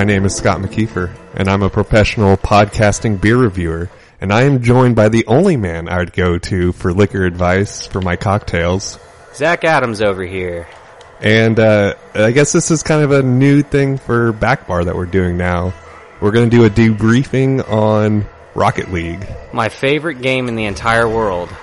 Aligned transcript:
My 0.00 0.04
name 0.04 0.24
is 0.24 0.34
Scott 0.34 0.60
McKeefer, 0.60 1.14
and 1.34 1.46
I'm 1.46 1.62
a 1.62 1.68
professional 1.68 2.38
podcasting 2.38 3.20
beer 3.20 3.36
reviewer, 3.36 3.90
and 4.18 4.32
I 4.32 4.44
am 4.44 4.62
joined 4.62 4.96
by 4.96 5.10
the 5.10 5.26
only 5.26 5.58
man 5.58 5.90
I'd 5.90 6.14
go 6.14 6.38
to 6.38 6.72
for 6.72 6.94
liquor 6.94 7.26
advice 7.26 7.86
for 7.86 8.00
my 8.00 8.16
cocktails. 8.16 8.98
Zac 9.34 9.62
Adams 9.62 10.00
over 10.00 10.24
here. 10.24 10.66
And 11.20 11.60
uh, 11.60 11.96
I 12.14 12.30
guess 12.30 12.50
this 12.50 12.70
is 12.70 12.82
kind 12.82 13.02
of 13.02 13.12
a 13.12 13.22
new 13.22 13.60
thing 13.60 13.98
for 13.98 14.32
Backbar 14.32 14.86
that 14.86 14.96
we're 14.96 15.04
doing 15.04 15.36
now. 15.36 15.74
We're 16.22 16.32
going 16.32 16.48
to 16.48 16.56
do 16.56 16.64
a 16.64 16.70
debriefing 16.70 17.70
on 17.70 18.24
Rocket 18.54 18.90
League. 18.90 19.28
My 19.52 19.68
favorite 19.68 20.22
game 20.22 20.48
in 20.48 20.56
the 20.56 20.64
entire 20.64 21.10
world, 21.10 21.54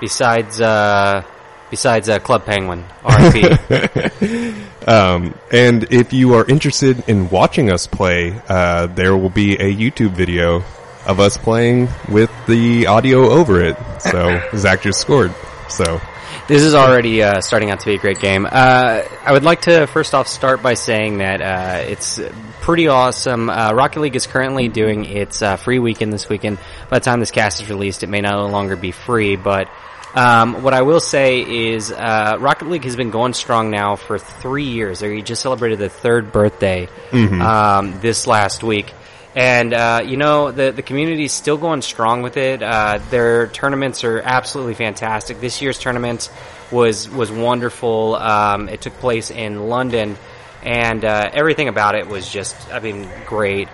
besides 0.00 0.60
uh, 0.60 1.22
besides 1.70 2.08
uh, 2.08 2.18
Club 2.18 2.44
Penguin, 2.44 2.84
RP. 3.04 4.56
Um, 4.86 5.34
and 5.52 5.92
if 5.92 6.12
you 6.12 6.34
are 6.34 6.46
interested 6.46 7.08
in 7.08 7.28
watching 7.30 7.70
us 7.70 7.86
play, 7.86 8.40
uh, 8.48 8.86
there 8.86 9.16
will 9.16 9.30
be 9.30 9.54
a 9.54 9.74
YouTube 9.74 10.12
video 10.12 10.64
of 11.06 11.20
us 11.20 11.36
playing 11.36 11.88
with 12.08 12.30
the 12.46 12.86
audio 12.86 13.30
over 13.30 13.62
it. 13.62 13.76
So 14.00 14.40
Zac 14.56 14.82
just 14.82 15.00
scored. 15.00 15.34
So 15.68 16.00
this 16.48 16.62
is 16.62 16.74
already 16.74 17.22
uh, 17.22 17.40
starting 17.40 17.70
out 17.70 17.80
to 17.80 17.86
be 17.86 17.94
a 17.94 17.98
great 17.98 18.20
game. 18.20 18.44
Uh, 18.44 19.02
I 19.24 19.32
would 19.32 19.44
like 19.44 19.62
to 19.62 19.86
first 19.86 20.14
off 20.14 20.26
start 20.28 20.62
by 20.62 20.74
saying 20.74 21.18
that 21.18 21.40
uh, 21.40 21.84
it's 21.88 22.20
pretty 22.60 22.88
awesome. 22.88 23.48
Uh, 23.48 23.72
Rocket 23.72 24.00
League 24.00 24.16
is 24.16 24.26
currently 24.26 24.68
doing 24.68 25.04
its 25.04 25.42
uh, 25.42 25.56
free 25.56 25.78
weekend 25.78 26.12
this 26.12 26.28
weekend. 26.28 26.58
By 26.88 26.98
the 26.98 27.04
time 27.04 27.20
this 27.20 27.30
cast 27.30 27.62
is 27.62 27.68
released, 27.68 28.02
it 28.02 28.08
may 28.08 28.20
no 28.20 28.46
longer 28.46 28.76
be 28.76 28.90
free, 28.90 29.36
but 29.36 29.68
um, 30.14 30.62
what 30.62 30.74
I 30.74 30.82
will 30.82 31.00
say 31.00 31.40
is 31.72 31.92
uh, 31.92 32.36
Rocket 32.40 32.68
League 32.68 32.84
has 32.84 32.96
been 32.96 33.10
going 33.10 33.32
strong 33.32 33.70
now 33.70 33.96
for 33.96 34.18
three 34.18 34.64
years. 34.64 35.00
They 35.00 35.22
just 35.22 35.42
celebrated 35.42 35.78
their 35.78 35.88
third 35.88 36.32
birthday 36.32 36.88
um, 37.12 38.00
this 38.00 38.26
last 38.26 38.62
week. 38.62 38.92
And 39.36 39.72
uh, 39.72 40.02
you 40.04 40.16
know 40.16 40.50
the 40.50 40.72
the 40.72 40.82
community 40.82 41.24
is 41.24 41.32
still 41.32 41.56
going 41.56 41.82
strong 41.82 42.22
with 42.22 42.36
it. 42.36 42.62
Uh, 42.62 42.98
their 43.10 43.46
tournaments 43.46 44.02
are 44.02 44.18
absolutely 44.20 44.74
fantastic. 44.74 45.40
This 45.40 45.62
year's 45.62 45.78
tournament 45.78 46.28
was 46.72 47.08
was 47.08 47.30
wonderful. 47.30 48.16
Um, 48.16 48.68
it 48.68 48.80
took 48.80 48.94
place 48.94 49.30
in 49.30 49.68
London, 49.68 50.16
and 50.64 51.04
uh, 51.04 51.30
everything 51.32 51.68
about 51.68 51.94
it 51.94 52.08
was 52.08 52.28
just 52.28 52.56
I 52.72 52.80
mean 52.80 53.08
great. 53.26 53.68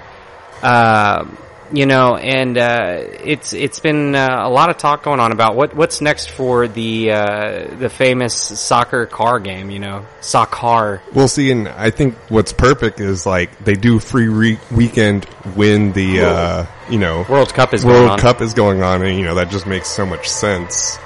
Um 0.62 1.38
you 1.72 1.86
know, 1.86 2.16
and 2.16 2.56
uh, 2.56 2.98
it's 3.24 3.52
it's 3.52 3.80
been 3.80 4.14
uh, 4.14 4.40
a 4.42 4.50
lot 4.50 4.70
of 4.70 4.78
talk 4.78 5.02
going 5.02 5.20
on 5.20 5.32
about 5.32 5.56
what 5.56 5.74
what's 5.74 6.00
next 6.00 6.30
for 6.30 6.68
the 6.68 7.10
uh, 7.12 7.76
the 7.78 7.88
famous 7.88 8.34
soccer 8.34 9.06
car 9.06 9.40
game. 9.40 9.70
You 9.70 9.78
know, 9.78 10.06
soccer. 10.20 11.02
we'll 11.12 11.28
see. 11.28 11.50
And 11.50 11.68
I 11.68 11.90
think 11.90 12.14
what's 12.28 12.52
perfect 12.52 13.00
is 13.00 13.26
like 13.26 13.64
they 13.64 13.74
do 13.74 13.98
free 13.98 14.28
re- 14.28 14.60
weekend 14.70 15.24
when 15.54 15.92
the 15.92 16.20
uh, 16.20 16.66
you 16.88 16.98
know 16.98 17.26
World 17.28 17.52
Cup 17.52 17.74
is 17.74 17.84
going 17.84 18.06
World. 18.06 18.20
Cup 18.20 18.40
is 18.40 18.54
going 18.54 18.82
on, 18.82 19.02
and 19.02 19.18
you 19.18 19.24
know 19.24 19.34
that 19.34 19.50
just 19.50 19.66
makes 19.66 19.88
so 19.88 20.06
much 20.06 20.28
sense. 20.28 20.98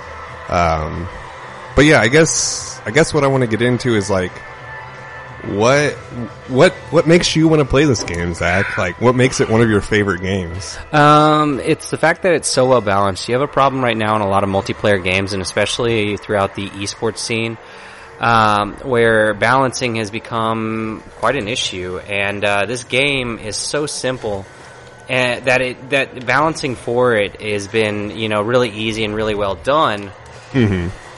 Um, 0.49 1.09
but 1.77 1.85
yeah, 1.85 2.01
I 2.01 2.09
guess 2.09 2.81
I 2.85 2.91
guess 2.91 3.15
what 3.15 3.25
I 3.25 3.29
want 3.29 3.43
to 3.43 3.49
get 3.49 3.63
into 3.63 3.95
is 3.95 4.11
like 4.11 4.33
what 5.47 5.93
what 6.49 6.73
what 6.91 7.07
makes 7.07 7.35
you 7.35 7.49
want 7.49 7.61
to 7.61 7.65
play 7.65 7.85
this 7.85 8.05
game, 8.05 8.35
Zac? 8.35 8.77
Like, 8.77 9.01
what 9.01 9.15
makes 9.15 9.41
it 9.41 9.49
one 9.49 9.61
of 9.61 9.71
your 9.71 9.81
favorite 9.81 10.21
games? 10.21 10.79
Um, 10.93 11.61
it's 11.61 11.91
the 11.91 11.97
fact 11.97 12.23
that 12.23 12.35
it's 12.35 12.49
so 12.49 12.67
well 12.67 12.81
balanced. 12.81 13.29
You 13.29 13.35
have 13.35 13.43
a 13.43 13.53
problem 13.53 13.83
right 13.83 13.97
now 13.97 14.17
in 14.17 14.23
a 14.23 14.29
lot 14.29 14.45
of 14.45 14.51
multiplayer 14.51 15.03
games, 15.03 15.33
and 15.33 15.43
especially 15.43 16.17
throughout 16.17 16.55
the 16.55 16.69
esports 16.71 17.19
scene, 17.19 17.57
um, 18.19 18.75
where 18.83 19.33
balancing 19.35 19.97
has 19.97 20.11
become 20.11 21.03
quite 21.17 21.37
an 21.37 21.49
issue. 21.49 21.99
And 21.99 22.45
uh, 22.45 22.67
this 22.67 22.85
game 22.85 23.39
is 23.39 23.57
so 23.57 23.87
simple. 23.87 24.45
And 25.09 25.45
that 25.47 25.61
it 25.61 25.91
that 25.91 26.25
balancing 26.27 26.77
for 26.77 27.15
it 27.15 27.41
has 27.41 27.67
been 27.67 28.17
you 28.17 28.29
know 28.29 28.43
really 28.43 28.71
easy 28.71 29.05
and 29.05 29.15
really 29.15 29.35
well 29.35 29.57
done, 29.57 30.13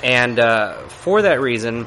and 0.02 0.38
uh, 0.38 0.78
for 0.88 1.22
that 1.22 1.42
reason, 1.42 1.86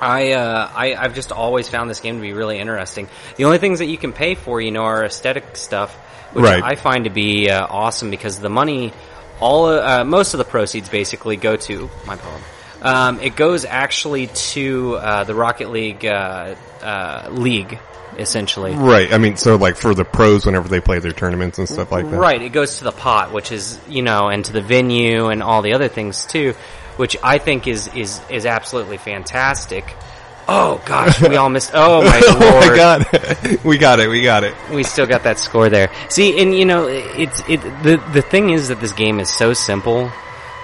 I, 0.00 0.32
uh, 0.32 0.70
I 0.74 0.94
I've 0.94 1.14
just 1.14 1.32
always 1.32 1.68
found 1.68 1.90
this 1.90 2.00
game 2.00 2.16
to 2.16 2.22
be 2.22 2.32
really 2.32 2.58
interesting. 2.58 3.08
The 3.36 3.44
only 3.44 3.58
things 3.58 3.80
that 3.80 3.86
you 3.86 3.98
can 3.98 4.12
pay 4.12 4.34
for, 4.34 4.60
you 4.60 4.70
know, 4.70 4.82
are 4.82 5.04
aesthetic 5.04 5.56
stuff, 5.56 5.94
which 6.32 6.44
Right. 6.44 6.62
I 6.62 6.74
find 6.74 7.04
to 7.04 7.10
be 7.10 7.50
uh, 7.50 7.66
awesome 7.68 8.10
because 8.10 8.38
the 8.38 8.48
money, 8.48 8.92
all 9.40 9.66
uh, 9.66 10.04
most 10.04 10.34
of 10.34 10.38
the 10.38 10.44
proceeds 10.44 10.88
basically 10.88 11.36
go 11.36 11.56
to 11.56 11.90
my 12.06 12.16
poem. 12.16 12.42
Um, 12.82 13.20
it 13.20 13.36
goes 13.36 13.64
actually 13.64 14.28
to 14.28 14.96
uh, 14.96 15.24
the 15.24 15.34
Rocket 15.34 15.70
League 15.70 16.04
uh, 16.06 16.54
uh, 16.82 17.28
league, 17.30 17.78
essentially. 18.16 18.74
Right. 18.74 19.12
I 19.12 19.18
mean, 19.18 19.36
so 19.36 19.56
like 19.56 19.76
for 19.76 19.94
the 19.94 20.04
pros, 20.04 20.46
whenever 20.46 20.68
they 20.68 20.80
play 20.80 20.98
their 20.98 21.12
tournaments 21.12 21.58
and 21.58 21.68
stuff 21.68 21.92
like 21.92 22.10
that. 22.10 22.16
Right, 22.16 22.40
it 22.40 22.50
goes 22.50 22.78
to 22.78 22.84
the 22.84 22.92
pot, 22.92 23.32
which 23.32 23.52
is 23.52 23.78
you 23.86 24.00
know, 24.02 24.28
and 24.28 24.44
to 24.46 24.52
the 24.52 24.62
venue 24.62 25.26
and 25.26 25.42
all 25.42 25.60
the 25.60 25.74
other 25.74 25.88
things 25.88 26.24
too, 26.24 26.54
which 27.00 27.16
I 27.22 27.38
think 27.38 27.66
is 27.66 27.88
is 27.94 28.20
is 28.30 28.44
absolutely 28.46 28.98
fantastic. 28.98 29.84
Oh 30.52 30.82
gosh, 30.84 31.20
we 31.22 31.36
all 31.36 31.48
missed. 31.48 31.70
Oh 31.74 32.02
my 32.02 32.20
Oh 32.26 32.68
my 32.68 32.76
god, 32.76 33.58
we 33.64 33.78
got 33.78 34.00
it. 34.00 34.08
We 34.08 34.22
got 34.22 34.44
it. 34.44 34.54
we 34.70 34.82
still 34.82 35.06
got 35.06 35.22
that 35.24 35.38
score 35.38 35.68
there. 35.68 35.90
See, 36.08 36.40
and 36.42 36.56
you 36.56 36.64
know, 36.64 36.86
it's 36.88 37.40
it. 37.48 37.60
The 37.82 38.02
the 38.12 38.22
thing 38.22 38.50
is 38.50 38.68
that 38.68 38.80
this 38.80 38.92
game 38.92 39.20
is 39.20 39.30
so 39.30 39.52
simple. 39.54 40.10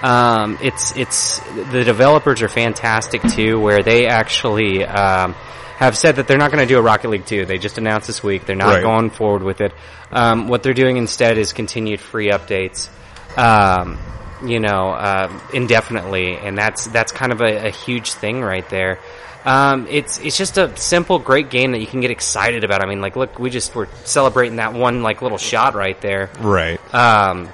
Um, 0.03 0.57
it's 0.61 0.95
it's 0.95 1.39
the 1.71 1.83
developers 1.83 2.41
are 2.41 2.49
fantastic 2.49 3.21
too, 3.23 3.59
where 3.59 3.81
they 3.81 4.05
actually 4.07 4.83
um, 4.85 5.33
have 5.77 5.97
said 5.97 6.17
that 6.17 6.27
they're 6.27 6.37
not 6.37 6.51
going 6.51 6.61
to 6.61 6.67
do 6.71 6.77
a 6.77 6.81
Rocket 6.81 7.09
League 7.09 7.25
2. 7.25 7.45
They 7.45 7.57
just 7.57 7.77
announced 7.77 8.07
this 8.07 8.21
week 8.21 8.45
they're 8.45 8.55
not 8.55 8.73
Right. 8.75 8.83
going 8.83 9.09
forward 9.09 9.41
with 9.43 9.61
it. 9.61 9.73
Um, 10.11 10.49
what 10.49 10.61
they're 10.63 10.73
doing 10.75 10.97
instead 10.97 11.37
is 11.37 11.51
continued 11.53 11.99
free 11.99 12.29
updates. 12.29 12.89
Um, 13.37 13.97
you 14.43 14.59
know, 14.59 14.93
um 14.93 15.41
indefinitely, 15.53 16.37
and 16.37 16.57
that's 16.57 16.87
that's 16.87 17.11
kind 17.11 17.31
of 17.31 17.41
a, 17.41 17.67
a 17.67 17.69
huge 17.69 18.13
thing 18.13 18.41
right 18.41 18.67
there. 18.69 18.99
Um, 19.45 19.87
it's 19.89 20.19
it's 20.19 20.35
just 20.37 20.57
a 20.57 20.75
simple, 20.75 21.19
great 21.19 21.49
game 21.49 21.71
that 21.71 21.79
you 21.79 21.87
can 21.87 22.01
get 22.01 22.11
excited 22.11 22.63
about. 22.65 22.83
I 22.83 22.85
mean, 22.87 22.99
like, 22.99 23.15
look, 23.15 23.39
we 23.39 23.49
just 23.49 23.73
were 23.75 23.87
celebrating 24.03 24.57
that 24.57 24.73
one 24.73 25.03
like 25.03 25.21
little 25.21 25.37
shot 25.37 25.73
right 25.73 25.99
there 26.01 26.29
Right. 26.39 26.79
um, 26.93 27.47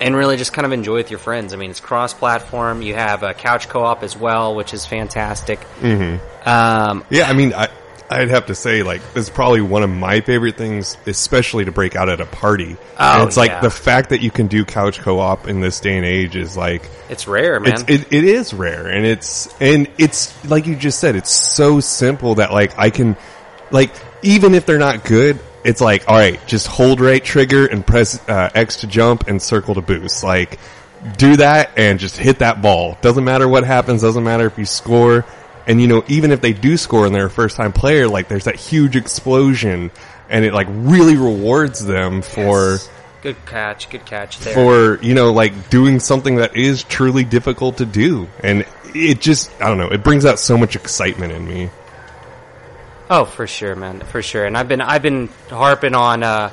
and 0.00 0.16
really 0.16 0.36
just 0.36 0.52
kind 0.52 0.66
of 0.66 0.72
enjoy 0.72 0.94
with 0.96 1.10
your 1.10 1.20
friends. 1.20 1.52
I 1.54 1.56
mean, 1.56 1.70
it's 1.70 1.78
cross-platform. 1.80 2.82
You 2.82 2.94
have 2.96 3.22
a 3.22 3.34
couch 3.34 3.68
co-op 3.68 4.02
as 4.02 4.16
well, 4.16 4.54
which 4.56 4.74
is 4.74 4.84
fantastic. 4.84 5.60
Mm-hmm. 5.80 6.48
Um, 6.48 7.04
Yeah, 7.08 7.28
I 7.28 7.32
mean, 7.34 7.54
I, 7.54 7.68
I'd 8.08 8.28
have 8.28 8.46
to 8.46 8.54
say, 8.54 8.82
like, 8.82 9.02
it's 9.14 9.30
probably 9.30 9.60
one 9.60 9.82
of 9.82 9.90
my 9.90 10.20
favorite 10.20 10.56
things, 10.56 10.96
especially 11.06 11.64
to 11.64 11.72
break 11.72 11.96
out 11.96 12.08
at 12.08 12.20
a 12.20 12.26
party. 12.26 12.76
Oh, 12.98 13.20
And 13.20 13.28
it's 13.28 13.36
like 13.36 13.50
yeah. 13.50 13.60
the 13.60 13.70
fact 13.70 14.10
that 14.10 14.20
you 14.20 14.30
can 14.30 14.46
do 14.46 14.64
couch 14.64 15.00
co-op 15.00 15.48
in 15.48 15.60
this 15.60 15.80
day 15.80 15.96
and 15.96 16.06
age 16.06 16.36
is 16.36 16.56
like, 16.56 16.88
it's 17.08 17.26
rare, 17.26 17.58
man. 17.58 17.72
it's, 17.72 17.82
it, 17.82 18.12
it 18.12 18.24
is 18.24 18.54
rare, 18.54 18.86
and 18.86 19.04
it's 19.04 19.48
and 19.60 19.88
it's 19.98 20.44
like 20.48 20.66
you 20.66 20.76
just 20.76 20.98
said, 20.98 21.16
it's 21.16 21.30
so 21.30 21.80
simple 21.80 22.36
that 22.36 22.52
like 22.52 22.78
I 22.78 22.90
can, 22.90 23.16
like, 23.70 23.92
even 24.22 24.54
if 24.54 24.66
they're 24.66 24.78
not 24.78 25.04
good, 25.04 25.38
it's 25.64 25.80
like, 25.80 26.08
all 26.08 26.16
right, 26.16 26.38
just 26.46 26.66
hold 26.66 27.00
right 27.00 27.22
trigger 27.22 27.66
and 27.66 27.84
press 27.86 28.20
uh, 28.28 28.50
X 28.54 28.76
to 28.82 28.86
jump 28.86 29.28
and 29.28 29.40
circle 29.42 29.74
to 29.74 29.82
boost, 29.82 30.22
like. 30.22 30.58
Do 31.18 31.36
that 31.36 31.72
and 31.76 32.00
just 32.00 32.16
hit 32.16 32.40
that 32.40 32.62
ball. 32.62 32.98
Doesn't 33.00 33.22
matter 33.22 33.46
what 33.46 33.62
happens. 33.64 34.02
Doesn't 34.02 34.24
matter 34.24 34.46
if 34.46 34.58
you 34.58 34.64
score. 34.64 35.24
And 35.66 35.80
you 35.80 35.88
know, 35.88 36.04
even 36.08 36.30
if 36.30 36.40
they 36.40 36.52
do 36.52 36.76
score 36.76 37.06
and 37.06 37.14
they're 37.14 37.26
a 37.26 37.30
first 37.30 37.56
time 37.56 37.72
player, 37.72 38.08
like 38.08 38.28
there's 38.28 38.44
that 38.44 38.56
huge 38.56 38.96
explosion 38.96 39.90
and 40.28 40.44
it 40.44 40.52
like 40.52 40.68
really 40.70 41.16
rewards 41.16 41.84
them 41.84 42.22
for, 42.22 42.78
good 43.22 43.36
catch, 43.46 43.90
good 43.90 44.04
catch 44.04 44.38
there. 44.40 44.54
for 44.54 45.04
you 45.04 45.14
know 45.14 45.32
like 45.32 45.70
doing 45.70 46.00
something 46.00 46.36
that 46.36 46.56
is 46.56 46.84
truly 46.84 47.24
difficult 47.24 47.78
to 47.78 47.86
do 47.86 48.28
and 48.42 48.64
it 48.94 49.20
just 49.20 49.50
i 49.60 49.68
don't 49.68 49.78
know 49.78 49.88
it 49.88 50.02
brings 50.02 50.24
out 50.24 50.38
so 50.38 50.56
much 50.56 50.76
excitement 50.76 51.32
in 51.32 51.46
me 51.46 51.70
oh, 53.10 53.24
for 53.24 53.46
sure, 53.46 53.74
man, 53.76 54.00
for 54.00 54.22
sure. 54.22 54.44
And 54.44 54.56
I've 54.56 54.68
been 54.68 54.80
I've 54.80 55.02
been 55.02 55.28
harping 55.48 55.94
on 55.94 56.22
uh, 56.22 56.52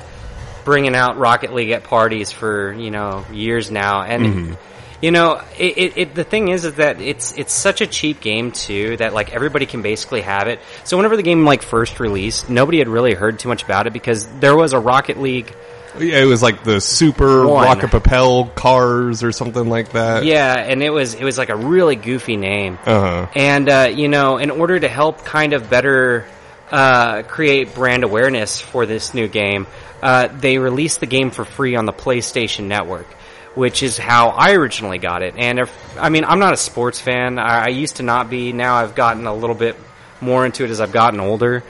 bringing 0.64 0.94
out 0.94 1.18
Rocket 1.18 1.52
League 1.52 1.70
at 1.70 1.84
parties 1.84 2.30
for 2.30 2.72
you 2.72 2.90
know 2.90 3.24
years 3.32 3.70
now, 3.70 4.02
and. 4.02 4.56
You 5.04 5.10
know, 5.10 5.42
it, 5.58 5.76
it, 5.76 5.96
it, 5.98 6.14
the 6.14 6.24
thing 6.24 6.48
is, 6.48 6.64
is 6.64 6.76
that 6.76 6.98
it's 6.98 7.36
it's 7.36 7.52
such 7.52 7.82
a 7.82 7.86
cheap 7.86 8.22
game 8.22 8.52
too 8.52 8.96
that 8.96 9.12
like 9.12 9.34
everybody 9.34 9.66
can 9.66 9.82
basically 9.82 10.22
have 10.22 10.48
it. 10.48 10.60
So 10.84 10.96
whenever 10.96 11.14
the 11.14 11.22
game 11.22 11.44
like 11.44 11.60
first 11.62 12.00
released, 12.00 12.48
nobody 12.48 12.78
had 12.78 12.88
really 12.88 13.12
heard 13.12 13.38
too 13.38 13.50
much 13.50 13.62
about 13.62 13.86
it 13.86 13.92
because 13.92 14.26
there 14.40 14.56
was 14.56 14.72
a 14.72 14.78
Rocket 14.78 15.20
League 15.20 15.54
yeah 15.98 16.18
it 16.20 16.24
was 16.24 16.42
like 16.42 16.64
the 16.64 16.80
super 16.80 17.46
One. 17.46 17.64
rocket 17.64 17.90
propel 17.90 18.46
cars 18.46 19.22
or 19.22 19.30
something 19.30 19.68
like 19.68 19.92
that 19.92 20.24
Yeah, 20.24 20.54
and 20.54 20.82
it 20.82 20.90
was 20.90 21.14
it 21.14 21.22
was 21.22 21.36
like 21.36 21.50
a 21.50 21.56
really 21.56 21.96
goofy 21.96 22.38
name. 22.38 22.78
uh-huh 22.86 23.28
And 23.34 23.68
uh, 23.68 23.90
you 23.94 24.08
know, 24.08 24.38
in 24.38 24.50
order 24.50 24.80
to 24.80 24.88
help 24.88 25.24
kind 25.24 25.52
of 25.52 25.68
better 25.68 26.26
uh, 26.70 27.22
create 27.22 27.74
brand 27.74 28.04
awareness 28.04 28.58
for 28.60 28.86
this 28.86 29.12
new 29.14 29.28
game, 29.28 29.66
uh, 30.02 30.28
they 30.28 30.58
released 30.58 31.00
the 31.00 31.06
game 31.06 31.30
for 31.30 31.44
free 31.44 31.76
on 31.76 31.84
the 31.84 31.92
PlayStation 31.92 32.64
Network, 32.64 33.06
which 33.54 33.82
is 33.82 33.98
how 33.98 34.28
I 34.28 34.52
originally 34.52 34.98
got 34.98 35.22
it. 35.22 35.34
And 35.36 35.58
if, 35.58 35.98
I 35.98 36.08
mean, 36.08 36.24
I'm 36.24 36.38
not 36.38 36.52
a 36.52 36.56
sports 36.56 37.00
fan. 37.00 37.38
I, 37.38 37.64
I 37.64 37.68
used 37.68 37.96
to 37.96 38.02
not 38.02 38.30
be. 38.30 38.52
Now 38.52 38.76
I've 38.76 38.94
gotten 38.94 39.26
a 39.26 39.34
little 39.34 39.56
bit 39.56 39.76
more 40.20 40.46
into 40.46 40.64
it 40.64 40.70
as 40.70 40.80
I've 40.80 40.92
gotten 40.92 41.20
older. 41.20 41.62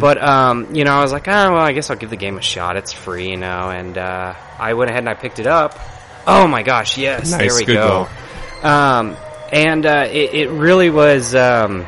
But 0.00 0.22
um, 0.22 0.74
you 0.74 0.84
know, 0.84 0.92
I 0.92 1.02
was 1.02 1.12
like, 1.12 1.28
oh 1.28 1.52
well, 1.52 1.60
I 1.60 1.72
guess 1.72 1.90
I'll 1.90 1.96
give 1.96 2.10
the 2.10 2.16
game 2.16 2.38
a 2.38 2.42
shot. 2.42 2.76
It's 2.76 2.92
free, 2.92 3.30
you 3.30 3.36
know, 3.36 3.70
and 3.70 3.96
uh, 3.98 4.34
I 4.58 4.74
went 4.74 4.90
ahead 4.90 5.02
and 5.02 5.08
I 5.08 5.14
picked 5.14 5.38
it 5.38 5.46
up. 5.46 5.78
Oh 6.26 6.46
my 6.46 6.62
gosh, 6.62 6.98
yes, 6.98 7.30
there 7.30 7.54
we 7.54 7.64
good 7.64 7.74
go. 7.74 8.08
Um, 8.62 9.16
and 9.52 9.84
uh, 9.84 10.06
it, 10.10 10.34
it 10.34 10.50
really 10.50 10.90
was, 10.90 11.34
um, 11.34 11.86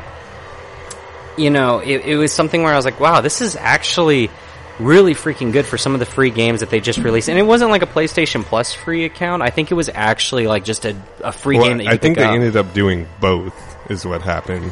you 1.37 1.49
know, 1.49 1.79
it, 1.79 2.05
it 2.05 2.17
was 2.17 2.31
something 2.31 2.61
where 2.61 2.73
I 2.73 2.75
was 2.75 2.85
like, 2.85 2.99
wow, 2.99 3.21
this 3.21 3.41
is 3.41 3.55
actually 3.55 4.29
really 4.79 5.13
freaking 5.13 5.51
good 5.51 5.65
for 5.65 5.77
some 5.77 5.93
of 5.93 5.99
the 5.99 6.05
free 6.05 6.29
games 6.31 6.59
that 6.61 6.69
they 6.69 6.79
just 6.79 6.99
released. 6.99 7.29
And 7.29 7.37
it 7.37 7.43
wasn't 7.43 7.71
like 7.71 7.81
a 7.81 7.87
PlayStation 7.87 8.43
Plus 8.43 8.73
free 8.73 9.05
account. 9.05 9.41
I 9.43 9.49
think 9.49 9.71
it 9.71 9.75
was 9.75 9.89
actually 9.93 10.47
like 10.47 10.63
just 10.63 10.85
a, 10.85 10.95
a 11.23 11.31
free 11.31 11.57
Well, 11.57 11.67
game 11.67 11.77
that 11.77 11.83
you 11.85 11.89
I 11.89 11.97
think 11.97 12.17
pick 12.17 12.23
they 12.23 12.29
up. 12.29 12.33
ended 12.35 12.55
up 12.57 12.73
doing 12.73 13.07
both. 13.19 13.53
Is 13.91 14.05
what 14.05 14.21
happened. 14.21 14.71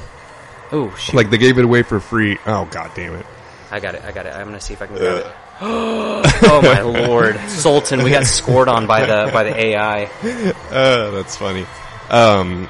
oh, 0.71 0.93
shit. 0.95 1.13
Like 1.15 1.29
they 1.29 1.37
gave 1.37 1.57
it 1.57 1.65
away 1.65 1.83
for 1.83 1.99
free. 1.99 2.37
Oh 2.45 2.65
god 2.71 2.91
damn 2.95 3.13
it! 3.15 3.25
I 3.69 3.79
got 3.81 3.93
it. 3.95 4.03
I 4.05 4.11
got 4.13 4.25
it. 4.25 4.33
I'm 4.33 4.45
gonna 4.47 4.61
see 4.61 4.73
if 4.73 4.81
I 4.81 4.87
can 4.87 4.95
grab 4.95 5.17
it. 5.17 5.27
oh 5.63 6.61
my 6.63 6.81
lord, 6.81 7.37
Sultan, 7.49 8.03
we 8.03 8.09
got 8.09 8.25
scored 8.25 8.69
on 8.69 8.87
by 8.87 9.05
the 9.05 9.29
by 9.31 9.43
the 9.43 9.55
AI. 9.55 10.09
Uh, 10.71 11.11
that's 11.11 11.35
funny. 11.35 11.65
Um, 12.09 12.69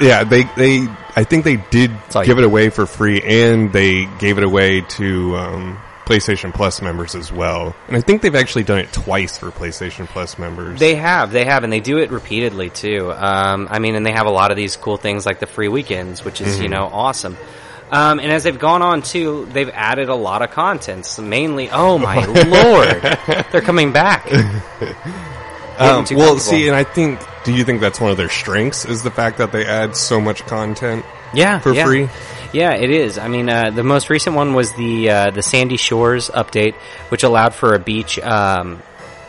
yeah, 0.00 0.24
they 0.24 0.44
they 0.56 0.86
I 1.16 1.24
think 1.24 1.44
they 1.44 1.56
did 1.56 1.90
all 2.14 2.24
give 2.24 2.38
it 2.38 2.44
away 2.44 2.70
for 2.70 2.86
free, 2.86 3.20
and 3.22 3.72
they 3.72 4.06
gave 4.18 4.38
it 4.38 4.44
away 4.44 4.80
to 4.82 5.36
um, 5.36 5.78
PlayStation 6.06 6.52
Plus 6.52 6.82
members 6.82 7.14
as 7.14 7.30
well. 7.30 7.74
And 7.86 7.96
I 7.96 8.00
think 8.00 8.22
they've 8.22 8.34
actually 8.34 8.64
done 8.64 8.78
it 8.78 8.92
twice 8.92 9.38
for 9.38 9.50
PlayStation 9.50 10.06
Plus 10.06 10.38
members. 10.38 10.80
They 10.80 10.96
have, 10.96 11.30
they 11.30 11.44
have, 11.44 11.62
and 11.62 11.72
they 11.72 11.80
do 11.80 11.98
it 11.98 12.10
repeatedly 12.10 12.70
too. 12.70 13.12
Um, 13.12 13.68
I 13.70 13.78
mean, 13.78 13.94
and 13.94 14.04
they 14.04 14.12
have 14.12 14.26
a 14.26 14.30
lot 14.30 14.50
of 14.50 14.56
these 14.56 14.76
cool 14.76 14.96
things 14.96 15.24
like 15.24 15.38
the 15.38 15.46
free 15.46 15.68
weekends, 15.68 16.24
which 16.24 16.40
is 16.40 16.60
you 16.60 16.68
know 16.68 16.88
awesome. 16.92 17.36
Um, 17.90 18.20
and 18.20 18.30
as 18.30 18.44
they've 18.44 18.58
gone 18.58 18.82
on 18.82 19.02
too, 19.02 19.46
they've 19.52 19.70
added 19.70 20.08
a 20.08 20.14
lot 20.14 20.42
of 20.42 20.50
contents. 20.52 21.18
Mainly, 21.18 21.70
oh 21.70 21.98
my 21.98 22.24
lord, 22.24 23.46
they're 23.50 23.60
coming 23.60 23.92
back. 23.92 24.32
um, 25.78 26.04
well, 26.12 26.38
see, 26.38 26.68
and 26.68 26.76
I 26.76 26.84
think, 26.84 27.20
do 27.44 27.52
you 27.54 27.64
think 27.64 27.80
that's 27.80 28.00
one 28.00 28.10
of 28.10 28.16
their 28.16 28.28
strengths? 28.28 28.84
Is 28.84 29.02
the 29.02 29.10
fact 29.10 29.38
that 29.38 29.52
they 29.52 29.64
add 29.64 29.96
so 29.96 30.20
much 30.20 30.44
content 30.46 31.04
Yeah, 31.32 31.58
for 31.58 31.72
yeah. 31.72 31.84
free? 31.84 32.08
Yeah, 32.52 32.74
it 32.74 32.90
is. 32.90 33.16
I 33.18 33.28
mean, 33.28 33.48
uh, 33.48 33.70
the 33.70 33.84
most 33.84 34.10
recent 34.10 34.34
one 34.36 34.54
was 34.54 34.72
the 34.72 35.08
uh, 35.10 35.30
the 35.30 35.42
Sandy 35.42 35.76
Shores 35.76 36.28
update, 36.30 36.74
which 37.10 37.22
allowed 37.22 37.54
for 37.54 37.74
a 37.74 37.78
beach, 37.78 38.18
um, 38.18 38.82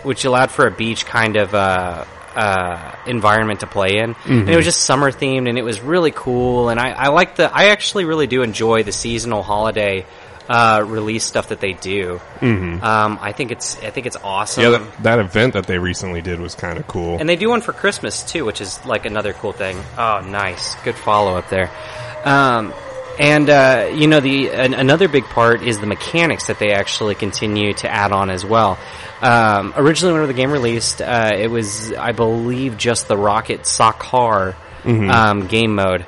which 0.03 0.25
allowed 0.25 0.49
for 0.51 0.65
a 0.65 0.71
beach 0.71 1.05
kind 1.05 1.35
of 1.37 1.53
uh, 1.53 2.03
uh, 2.35 2.95
environment 3.05 3.59
to 3.59 3.67
play 3.67 3.99
in, 3.99 4.15
and 4.25 4.49
it 4.49 4.55
was 4.55 4.65
just 4.65 4.81
summer 4.81 5.11
themed, 5.11 5.47
and 5.47 5.57
it 5.57 5.63
was 5.63 5.81
really 5.81 6.09
cool. 6.11 6.69
And 6.69 6.79
I, 6.79 6.89
I 6.91 7.07
like 7.09 7.35
the, 7.35 7.53
I 7.55 7.65
actually 7.67 8.05
really 8.05 8.25
do 8.25 8.41
enjoy 8.41 8.81
the 8.83 8.91
seasonal 8.91 9.43
holiday 9.43 10.05
uh, 10.49 10.83
release 10.85 11.23
stuff 11.23 11.49
that 11.49 11.59
they 11.59 11.73
do. 11.73 12.19
Mm-hmm. 12.39 12.83
Um, 12.83 13.19
I 13.21 13.31
think 13.31 13.51
it's, 13.51 13.77
I 13.81 13.89
think 13.89 14.07
it's 14.07 14.17
awesome. 14.17 14.63
Yeah, 14.63 14.69
that, 14.71 15.03
that 15.03 15.19
event 15.19 15.53
that 15.53 15.65
they 15.65 15.77
recently 15.77 16.21
did 16.21 16.39
was 16.39 16.55
kind 16.55 16.77
of 16.77 16.87
cool. 16.87 17.17
And 17.19 17.27
they 17.27 17.35
do 17.35 17.49
one 17.49 17.61
for 17.61 17.73
Christmas 17.73 18.23
too, 18.23 18.45
which 18.45 18.61
is 18.61 18.83
like 18.85 19.05
another 19.05 19.33
cool 19.33 19.53
thing. 19.53 19.77
Oh, 19.97 20.21
nice, 20.21 20.75
good 20.83 20.95
follow 20.95 21.35
up 21.35 21.49
there. 21.49 21.69
Um, 22.25 22.73
and 23.19 23.49
uh, 23.49 23.91
you 23.93 24.07
know, 24.07 24.19
the 24.19 24.49
an, 24.49 24.73
another 24.73 25.07
big 25.07 25.25
part 25.25 25.61
is 25.61 25.79
the 25.79 25.85
mechanics 25.87 26.47
that 26.47 26.59
they 26.59 26.71
actually 26.71 27.15
continue 27.15 27.73
to 27.73 27.89
add 27.89 28.11
on 28.11 28.29
as 28.29 28.45
well. 28.45 28.79
Um, 29.21 29.73
originally, 29.75 30.17
when 30.17 30.27
the 30.27 30.33
game 30.33 30.51
released, 30.51 31.01
uh, 31.01 31.31
it 31.35 31.47
was, 31.47 31.93
I 31.93 32.11
believe, 32.11 32.77
just 32.77 33.07
the 33.07 33.17
Rocket 33.17 33.65
Soccer 33.65 34.55
um, 34.85 35.47
game 35.47 35.75
mode. 35.75 36.05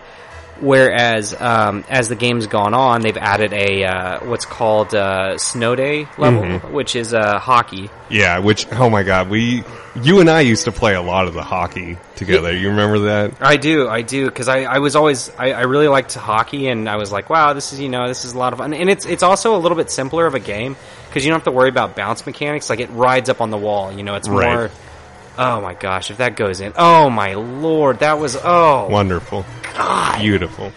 Whereas, 0.60 1.40
um, 1.40 1.84
as 1.90 2.10
the 2.10 2.16
game's 2.16 2.48
gone 2.48 2.74
on, 2.74 3.02
they've 3.02 3.18
added 3.18 3.54
a 3.54 3.84
uh, 3.86 4.26
what's 4.26 4.46
called 4.46 4.94
uh, 4.96 5.38
Snow 5.38 5.76
Day 5.76 6.08
level, 6.18 6.60
which 6.72 6.96
is 6.96 7.14
uh, 7.14 7.40
hockey. 7.40 7.90
Yeah, 8.10 8.40
which 8.40 8.68
oh 8.72 8.90
my 8.90 9.04
god, 9.04 9.30
we 9.30 9.64
you 10.02 10.20
and 10.20 10.30
I 10.30 10.42
used 10.42 10.66
to 10.66 10.72
play 10.72 10.96
a 10.96 11.02
lot 11.02 11.28
of 11.28 11.34
the 11.34 11.44
hockey 11.44 11.98
together. 12.16 12.56
You 12.56 12.70
remember 12.70 13.00
that? 13.00 13.34
I 13.42 13.58
do, 13.58 13.88
I 13.90 14.02
do, 14.02 14.26
because 14.26 14.48
I, 14.48 14.64
I 14.64 14.80
was 14.80 14.96
always 14.96 15.30
I, 15.38 15.52
I 15.52 15.62
really 15.62 15.88
liked 15.88 16.14
hockey, 16.14 16.68
and 16.68 16.88
I 16.88 16.96
was 16.96 17.12
like, 17.12 17.30
wow, 17.30 17.54
this 17.54 17.74
is 17.74 17.80
you 17.80 17.90
know 17.90 18.08
this 18.08 18.24
is 18.26 18.34
a 18.34 18.38
lot 18.38 18.54
of 18.54 18.60
fun, 18.60 18.74
and 18.74 18.90
it's 18.90 19.06
it's 19.06 19.24
also 19.24 19.56
a 19.56 19.60
little 19.60 19.78
bit 19.78 19.90
simpler 19.92 20.26
of 20.26 20.36
a 20.36 20.40
game 20.40 20.76
because 21.10 21.26
you 21.26 21.32
don't 21.32 21.40
have 21.40 21.46
to 21.46 21.52
worry 21.52 21.70
about 21.70 21.96
bounce 21.96 22.26
mechanics. 22.26 22.70
Like 22.70 22.80
it 22.80 22.90
rides 22.92 23.30
up 23.30 23.42
on 23.42 23.50
the 23.50 23.58
wall, 23.58 23.92
you 23.92 24.04
know, 24.04 24.16
it's 24.16 24.30
Right. 24.30 24.54
more. 24.54 24.72
Oh 25.38 25.62
my 25.62 25.74
gosh, 25.74 26.12
if 26.12 26.18
that 26.18 26.36
goes 26.36 26.62
in, 26.62 26.74
oh 26.78 27.10
my 27.10 27.34
lord, 27.34 28.00
that 28.00 28.20
was 28.20 28.38
oh 28.44 28.88
Wonderful, 28.90 29.46
God. 29.76 30.20
beautiful. 30.22 30.72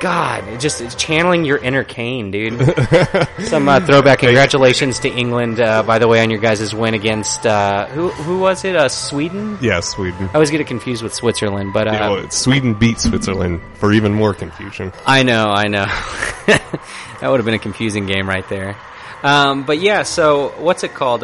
god, 0.00 0.48
it 0.48 0.58
just 0.58 0.80
it's 0.80 0.94
channeling 0.94 1.44
your 1.44 1.58
inner 1.58 1.84
Kane, 1.84 2.30
dude. 2.30 2.54
Some 3.44 3.68
uh, 3.68 3.80
throwback. 3.80 4.20
Congratulations 4.20 5.00
to 5.00 5.10
England, 5.10 5.60
uh, 5.60 5.82
by 5.82 5.98
the 5.98 6.08
way, 6.08 6.22
on 6.22 6.30
your 6.30 6.40
guys' 6.40 6.74
win 6.74 6.94
against 6.94 7.44
uh, 7.46 7.86
who 7.88 8.08
who 8.08 8.38
was 8.38 8.64
it? 8.64 8.74
Uh, 8.74 8.88
Sweden. 8.88 9.58
Yeah, 9.60 9.80
Sweden. 9.80 10.30
I 10.30 10.34
always 10.34 10.50
get 10.50 10.62
it 10.62 10.66
confused 10.66 11.02
with 11.02 11.12
Switzerland, 11.12 11.72
but 11.74 11.86
uh, 11.86 11.92
Yeah, 11.92 12.08
well, 12.10 12.30
Sweden 12.30 12.72
beat 12.72 12.98
Switzerland 13.00 13.60
for 13.74 13.92
even 13.92 14.14
more 14.14 14.32
confusion. 14.32 14.92
I 15.06 15.22
know, 15.24 15.50
I 15.50 15.68
know. 15.68 15.84
that 16.46 17.28
would 17.28 17.36
have 17.38 17.44
been 17.44 17.52
a 17.54 17.58
confusing 17.58 18.06
game 18.06 18.26
right 18.26 18.48
there. 18.48 18.76
Um, 19.22 19.64
but 19.64 19.78
yeah, 19.80 20.04
so 20.04 20.54
what's 20.56 20.82
it 20.84 20.94
called? 20.94 21.22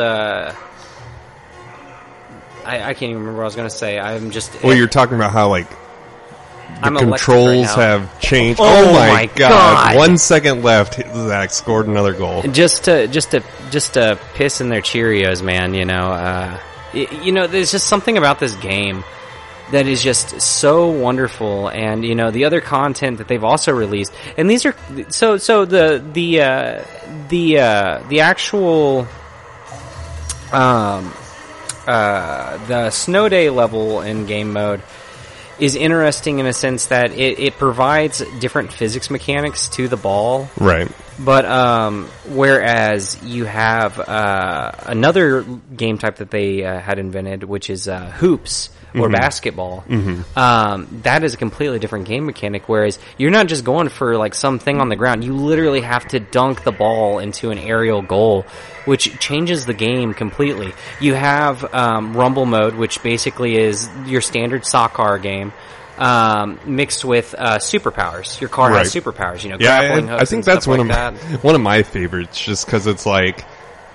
I, 2.66 2.90
I 2.90 2.94
can't 2.94 3.10
even 3.10 3.18
remember 3.18 3.38
what 3.38 3.44
I 3.44 3.46
was 3.46 3.56
going 3.56 3.68
to 3.68 3.74
say. 3.74 3.98
I'm 3.98 4.30
just. 4.30 4.62
Well, 4.62 4.76
you're 4.76 4.88
talking 4.88 5.14
about 5.16 5.32
how 5.32 5.48
like 5.48 5.68
the 5.70 5.76
I'm 6.82 6.96
controls 6.96 7.66
right 7.68 7.76
have 7.78 8.20
changed. 8.20 8.60
Oh 8.60 8.88
Oh, 8.88 8.92
my, 8.92 9.08
my 9.08 9.26
god. 9.26 9.36
God. 9.38 9.96
One 9.96 10.18
second 10.18 10.62
left. 10.62 10.94
Zac 10.94 11.50
scored 11.50 11.86
another 11.86 12.12
goal. 12.12 12.42
just 12.42 12.84
to 12.84 13.06
just 13.08 13.30
to 13.30 13.42
just 13.70 13.94
to 13.94 14.18
piss 14.34 14.60
in 14.60 14.68
their 14.68 14.82
Cheerios, 14.82 15.42
man. 15.42 15.74
You 15.74 15.84
know, 15.84 16.10
uh, 16.12 16.60
you 16.92 17.32
know, 17.32 17.46
there's 17.46 17.70
just 17.72 17.86
something 17.86 18.18
about 18.18 18.40
this 18.40 18.54
game 18.56 19.04
that 19.72 19.86
is 19.88 20.02
just 20.02 20.40
so 20.40 20.88
wonderful, 20.88 21.68
and 21.68 22.04
you 22.04 22.14
know, 22.14 22.30
the 22.30 22.44
other 22.44 22.60
content 22.60 23.18
that 23.18 23.26
they've 23.28 23.42
also 23.44 23.72
released, 23.72 24.12
and 24.36 24.48
these 24.50 24.64
are 24.66 24.74
so 25.08 25.38
so 25.38 25.64
the 25.64 26.04
the 26.12 26.40
uh, 26.42 26.84
the 27.28 27.58
uh, 27.58 28.02
the 28.08 28.20
actual 28.20 29.06
um 30.52 31.12
uh 31.86 32.56
the 32.66 32.90
snow 32.90 33.28
day 33.28 33.50
level 33.50 34.00
in 34.00 34.26
game 34.26 34.52
mode 34.52 34.82
is 35.58 35.74
interesting 35.74 36.38
in 36.38 36.46
a 36.46 36.52
sense 36.52 36.86
that 36.86 37.12
it, 37.12 37.38
it 37.38 37.56
provides 37.56 38.22
different 38.40 38.72
physics 38.72 39.08
mechanics 39.10 39.68
to 39.68 39.88
the 39.88 39.96
ball 39.96 40.50
Right. 40.58 40.90
But 41.18 41.44
um, 41.44 42.08
whereas 42.28 43.22
you 43.22 43.44
have 43.44 43.98
uh, 43.98 44.72
another 44.86 45.42
game 45.42 45.98
type 45.98 46.16
that 46.16 46.30
they 46.30 46.64
uh, 46.64 46.78
had 46.80 46.98
invented, 46.98 47.44
which 47.44 47.70
is 47.70 47.88
uh, 47.88 48.10
hoops 48.10 48.70
or 48.94 49.08
basketball, 49.10 49.84
um, 50.36 51.00
that 51.02 51.22
is 51.22 51.34
a 51.34 51.36
completely 51.36 51.78
different 51.78 52.06
game 52.06 52.24
mechanic. 52.24 52.68
Whereas 52.68 52.98
you're 53.18 53.30
not 53.30 53.46
just 53.46 53.64
going 53.64 53.88
for 53.90 54.16
like 54.16 54.34
something 54.34 54.80
on 54.80 54.88
the 54.88 54.96
ground; 54.96 55.24
you 55.24 55.34
literally 55.34 55.82
have 55.82 56.06
to 56.08 56.20
dunk 56.20 56.64
the 56.64 56.72
ball 56.72 57.18
into 57.18 57.50
an 57.50 57.58
aerial 57.58 58.00
goal, 58.02 58.46
which 58.86 59.18
changes 59.18 59.66
the 59.66 59.74
game 59.74 60.14
completely. 60.14 60.72
You 61.00 61.14
have 61.14 61.74
um, 61.74 62.16
rumble 62.16 62.46
mode, 62.46 62.74
which 62.74 63.02
basically 63.02 63.56
is 63.58 63.88
your 64.06 64.20
standard 64.20 64.64
soccer 64.64 65.18
game. 65.18 65.52
Um, 65.98 66.60
mixed 66.66 67.04
with 67.04 67.34
uh, 67.38 67.56
superpowers, 67.58 68.38
your 68.40 68.50
car 68.50 68.70
has 68.70 68.94
Right. 68.94 69.02
superpowers. 69.04 69.42
You 69.44 69.50
know, 69.50 69.56
Yeah, 69.58 69.78
grappling 69.80 70.08
I, 70.08 70.12
hooks 70.12 70.22
I 70.22 70.24
think 70.26 70.32
and 70.32 70.44
that's 70.44 70.64
stuff 70.64 70.78
one 70.78 70.88
like 70.88 70.98
of 71.08 71.14
my, 71.14 71.28
that. 71.32 71.42
one 71.44 71.54
of 71.54 71.60
my 71.62 71.82
favorites, 71.84 72.38
just 72.38 72.66
because 72.66 72.86
it's 72.86 73.06
like, 73.06 73.44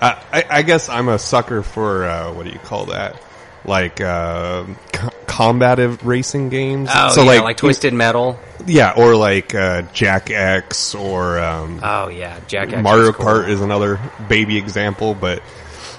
I, 0.02 0.22
I, 0.34 0.46
I 0.50 0.62
guess 0.64 0.90
I'm 0.90 1.10
a 1.10 1.20
sucker 1.20 1.62
for 1.62 2.06
uh, 2.06 2.34
what 2.34 2.46
do 2.48 2.52
you 2.52 2.60
call 2.60 2.86
that? 2.86 3.22
Like 3.64 4.02
uh, 4.02 4.66
co- 4.92 5.10
combative 5.28 6.04
racing 6.04 6.50
games. 6.50 6.90
Oh, 6.92 7.10
so 7.10 7.22
yeah, 7.24 7.42
like, 7.42 7.58
Twisted 7.58 7.94
Metal. 7.94 8.40
yeah, 8.66 8.94
or 8.98 9.16
like 9.16 9.54
uh, 9.54 9.84
Jak 9.94 10.32
X 10.32 10.96
or 10.96 11.38
um, 11.38 11.80
Oh 11.84 12.08
yeah, 12.10 12.40
Jak. 12.48 12.74
X 12.74 12.82
Mario 12.82 13.10
is 13.10 13.16
cool. 13.16 13.26
Kart 13.28 13.48
is 13.48 13.62
another 13.62 14.00
baby 14.28 14.58
example, 14.58 15.14
but 15.14 15.44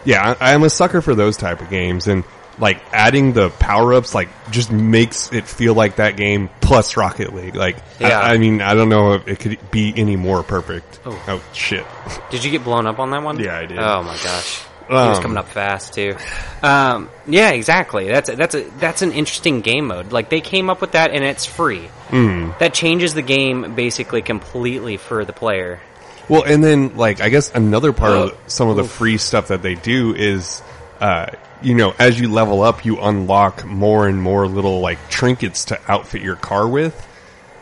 yeah, 0.05 0.35
I, 0.41 0.53
I'm 0.55 0.65
a 0.65 0.71
sucker 0.71 1.01
for 1.01 1.15
those 1.15 1.37
type 1.37 1.61
of 1.61 1.71
games, 1.71 2.09
and 2.09 2.25
like 2.59 2.83
adding 2.93 3.33
the 3.33 3.51
power 3.51 3.95
ups, 3.95 4.15
like 4.15 4.29
just 4.51 4.71
makes 4.71 5.33
it 5.33 5.47
feel 5.47 5.75
like 5.75 5.97
that 5.97 6.17
game 6.17 6.51
plus 6.61 6.97
Rocket 6.97 7.35
League. 7.35 7.55
Like, 7.57 7.77
Yeah. 7.99 8.19
I, 8.21 8.35
I 8.35 8.39
mean, 8.39 8.61
I 8.61 8.75
don't 8.75 8.89
know 8.89 9.15
if 9.15 9.27
it 9.29 9.41
could 9.41 9.71
be 9.71 9.93
any 9.97 10.17
more 10.17 10.43
perfect. 10.43 11.01
Oh. 11.05 11.25
oh 11.29 11.43
shit! 11.53 11.85
Did 12.31 12.45
you 12.45 12.51
get 12.51 12.63
blown 12.65 12.87
up 12.87 12.99
on 12.99 13.11
that 13.11 13.23
one? 13.23 13.39
Yeah, 13.39 13.59
I 13.59 13.67
did. 13.67 13.79
Oh 13.79 14.03
my 14.03 14.17
gosh. 14.23 14.63
he 14.89 14.93
was 14.95 15.17
Um, 15.19 15.23
coming 15.23 15.39
up 15.39 15.49
fast 15.49 15.95
too. 15.95 16.15
Um, 16.63 17.09
yeah, 17.27 17.51
exactly. 17.51 18.09
That's 18.09 18.29
a, 18.29 18.37
that's 18.37 18.55
a 18.55 18.63
that's 18.79 19.03
an 19.03 19.13
interesting 19.13 19.61
game 19.63 19.87
mode. 19.87 20.13
Like 20.13 20.29
they 20.29 20.41
came 20.41 20.71
up 20.71 20.81
with 20.81 20.93
that, 20.93 21.11
and 21.13 21.25
it's 21.25 21.45
free. 21.47 21.89
Mm. 22.11 22.57
That 22.59 22.75
changes 22.75 23.15
the 23.15 23.23
game 23.23 23.75
basically 23.75 24.23
completely 24.23 24.97
for 24.99 25.25
the 25.25 25.33
player. 25.33 25.81
Well, 26.29 26.45
and 26.45 26.63
then 26.63 26.97
like 26.97 27.21
I 27.21 27.31
guess 27.31 27.51
another 27.55 27.93
part 27.93 28.13
Oh. 28.13 28.23
of 28.29 28.39
some 28.47 28.69
of 28.69 28.77
the 28.77 28.85
free 28.85 29.19
stuff 29.19 29.49
that 29.49 29.63
they 29.63 29.75
do 29.75 30.15
is, 30.15 30.63
uh, 31.01 31.27
you 31.65 31.75
know, 31.75 31.95
as 31.99 32.19
you 32.19 32.29
level 32.29 32.63
up, 32.63 32.85
you 32.85 33.01
unlock 33.01 33.65
more 33.65 34.07
and 34.09 34.21
more 34.21 34.47
little 34.47 34.81
like 34.81 35.09
trinkets 35.09 35.67
to 35.67 35.81
outfit 35.91 36.23
your 36.23 36.37
car 36.37 36.69
with. 36.69 37.09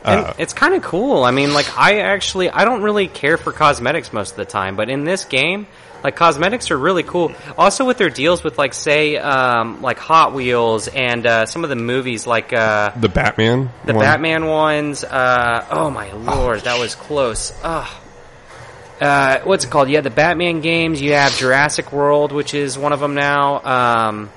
Uh, 0.05 0.33
it's 0.39 0.55
kind 0.55 0.75
of 0.75 0.83
cool. 0.83 1.25
I 1.25 1.31
mean, 1.31 1.53
like 1.53 1.77
I 1.77 2.01
actually 2.01 2.49
I 2.49 2.65
don't 2.65 2.83
really 2.83 3.07
care 3.07 3.37
for 3.37 3.53
cosmetics 3.53 4.13
most 4.13 4.31
of 4.31 4.37
the 4.37 4.47
time, 4.47 4.77
but 4.77 4.89
in 4.89 5.05
this 5.05 5.27
game, 5.27 5.67
like 6.03 6.17
cosmetics 6.17 6.71
are 6.71 6.79
really 6.79 7.03
cool. 7.03 7.33
Also 7.59 7.87
with 7.87 7.99
their 7.99 8.09
deals 8.09 8.43
with 8.43 8.57
like 8.59 8.73
say 8.73 9.17
um, 9.17 9.83
like 9.83 9.99
Hot 9.99 10.33
Wheels 10.33 10.89
and 10.89 11.27
uh, 11.27 11.47
some 11.47 11.65
of 11.65 11.71
the 11.71 11.77
movies 11.77 12.27
like 12.27 12.53
uh, 12.53 12.91
the 12.97 13.09
Batman. 13.09 13.71
the 13.85 13.95
one. 13.95 14.03
Batman 14.03 14.47
ones. 14.47 15.05
Uh, 15.05 15.67
oh 15.71 15.91
my 15.91 16.13
lord, 16.13 16.61
that 16.63 16.79
was 16.79 16.95
close. 16.95 17.53
Ugh. 17.63 17.89
Uh, 19.01 19.41
what's 19.45 19.65
it 19.65 19.71
called? 19.71 19.89
You 19.89 19.97
have 19.97 20.05
the 20.05 20.11
Batman 20.11 20.61
games. 20.61 21.01
You 21.01 21.15
have 21.15 21.35
Jurassic 21.37 21.93
World, 21.93 22.33
which 22.33 22.53
is 22.53 22.77
one 22.77 22.93
of 22.93 23.01
them 23.01 23.15
now. 23.15 23.63
Um, 23.65 24.31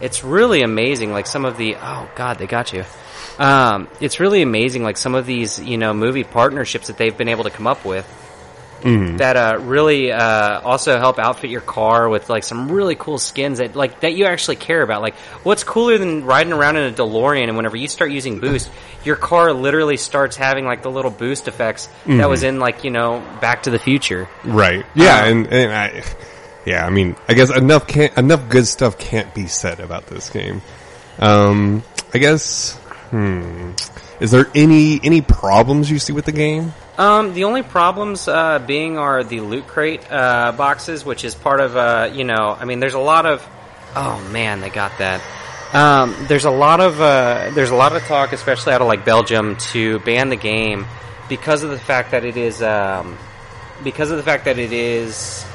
it's 0.00 0.22
really 0.22 0.62
amazing. 0.62 1.12
Like 1.12 1.26
some 1.26 1.44
of 1.44 1.56
the 1.56 1.76
oh 1.76 2.08
god, 2.14 2.38
they 2.38 2.46
got 2.46 2.72
you. 2.72 2.84
Um, 3.38 3.88
it's 4.00 4.20
really 4.20 4.42
amazing. 4.42 4.82
Like 4.82 4.96
some 4.96 5.14
of 5.14 5.26
these, 5.26 5.58
you 5.58 5.78
know, 5.78 5.92
movie 5.94 6.24
partnerships 6.24 6.86
that 6.86 6.96
they've 6.96 7.16
been 7.16 7.28
able 7.28 7.44
to 7.44 7.50
come 7.50 7.66
up 7.66 7.84
with 7.84 8.06
that 8.82 9.36
uh, 9.36 9.58
really 9.60 10.12
uh, 10.12 10.60
also 10.60 10.98
help 10.98 11.18
outfit 11.18 11.50
your 11.50 11.60
car 11.60 12.08
with 12.08 12.30
like 12.30 12.44
some 12.44 12.70
really 12.70 12.94
cool 12.94 13.18
skins 13.18 13.58
that 13.58 13.74
like 13.74 14.00
that 14.00 14.14
you 14.14 14.26
actually 14.26 14.56
care 14.56 14.82
about. 14.82 15.02
Like, 15.02 15.16
what's 15.42 15.64
cooler 15.64 15.98
than 15.98 16.24
riding 16.24 16.52
around 16.52 16.76
in 16.76 16.92
a 16.92 16.96
DeLorean 16.96 17.48
and 17.48 17.56
whenever 17.56 17.76
you 17.76 17.88
start 17.88 18.10
using 18.10 18.38
boost, 18.38 18.70
your 19.04 19.16
car 19.16 19.52
literally 19.52 19.96
starts 19.96 20.36
having 20.36 20.64
like 20.64 20.82
the 20.82 20.90
little 20.90 21.10
boost 21.10 21.48
effects 21.48 21.88
that 22.06 22.28
was 22.28 22.42
in 22.42 22.60
like 22.60 22.84
you 22.84 22.90
know 22.90 23.24
Back 23.40 23.64
to 23.64 23.70
the 23.70 23.78
Future. 23.78 24.28
Right. 24.44 24.84
Yeah, 24.94 25.24
Um, 25.24 25.28
and, 25.28 25.52
and 25.52 25.72
I, 25.72 26.04
yeah, 26.64 26.84
I 26.86 26.90
mean, 26.90 27.16
I 27.28 27.34
guess 27.34 27.50
enough 27.50 27.86
can't 27.86 28.16
enough 28.16 28.48
good 28.48 28.66
stuff 28.66 28.98
can't 28.98 29.34
be 29.34 29.46
said 29.46 29.80
about 29.80 30.06
this 30.06 30.30
game. 30.30 30.62
Um, 31.18 31.82
I 32.14 32.18
guess. 32.18 32.76
Hmm. 33.10 33.72
Is 34.20 34.32
there 34.32 34.46
any 34.54 35.00
any 35.02 35.22
problems 35.22 35.90
you 35.90 35.98
see 35.98 36.12
with 36.12 36.24
the 36.26 36.32
game? 36.32 36.74
Um, 36.98 37.32
the 37.32 37.44
only 37.44 37.62
problems 37.62 38.26
uh, 38.26 38.58
being 38.58 38.98
are 38.98 39.22
the 39.22 39.40
loot 39.40 39.68
crate 39.68 40.10
uh, 40.10 40.50
boxes, 40.50 41.04
which 41.04 41.24
is 41.24 41.36
part 41.36 41.60
of 41.60 41.76
uh, 41.76 42.10
you 42.12 42.24
know. 42.24 42.56
I 42.58 42.64
mean, 42.64 42.80
there's 42.80 42.94
a 42.94 42.98
lot 42.98 43.24
of. 43.24 43.46
Oh 43.94 44.20
man, 44.32 44.60
they 44.60 44.68
got 44.68 44.98
that. 44.98 45.22
Um, 45.72 46.16
there's 46.26 46.44
a 46.44 46.50
lot 46.50 46.80
of 46.80 47.00
uh, 47.00 47.52
there's 47.54 47.70
a 47.70 47.76
lot 47.76 47.94
of 47.94 48.02
talk, 48.02 48.32
especially 48.32 48.72
out 48.72 48.80
of 48.80 48.88
like 48.88 49.04
Belgium, 49.04 49.56
to 49.72 50.00
ban 50.00 50.28
the 50.28 50.36
game 50.36 50.86
because 51.28 51.62
of 51.62 51.70
the 51.70 51.78
fact 51.78 52.10
that 52.10 52.24
it 52.24 52.36
is 52.36 52.60
um, 52.62 53.16
because 53.84 54.10
of 54.10 54.16
the 54.16 54.24
fact 54.24 54.46
that 54.46 54.58
it 54.58 54.72
is 54.72 55.46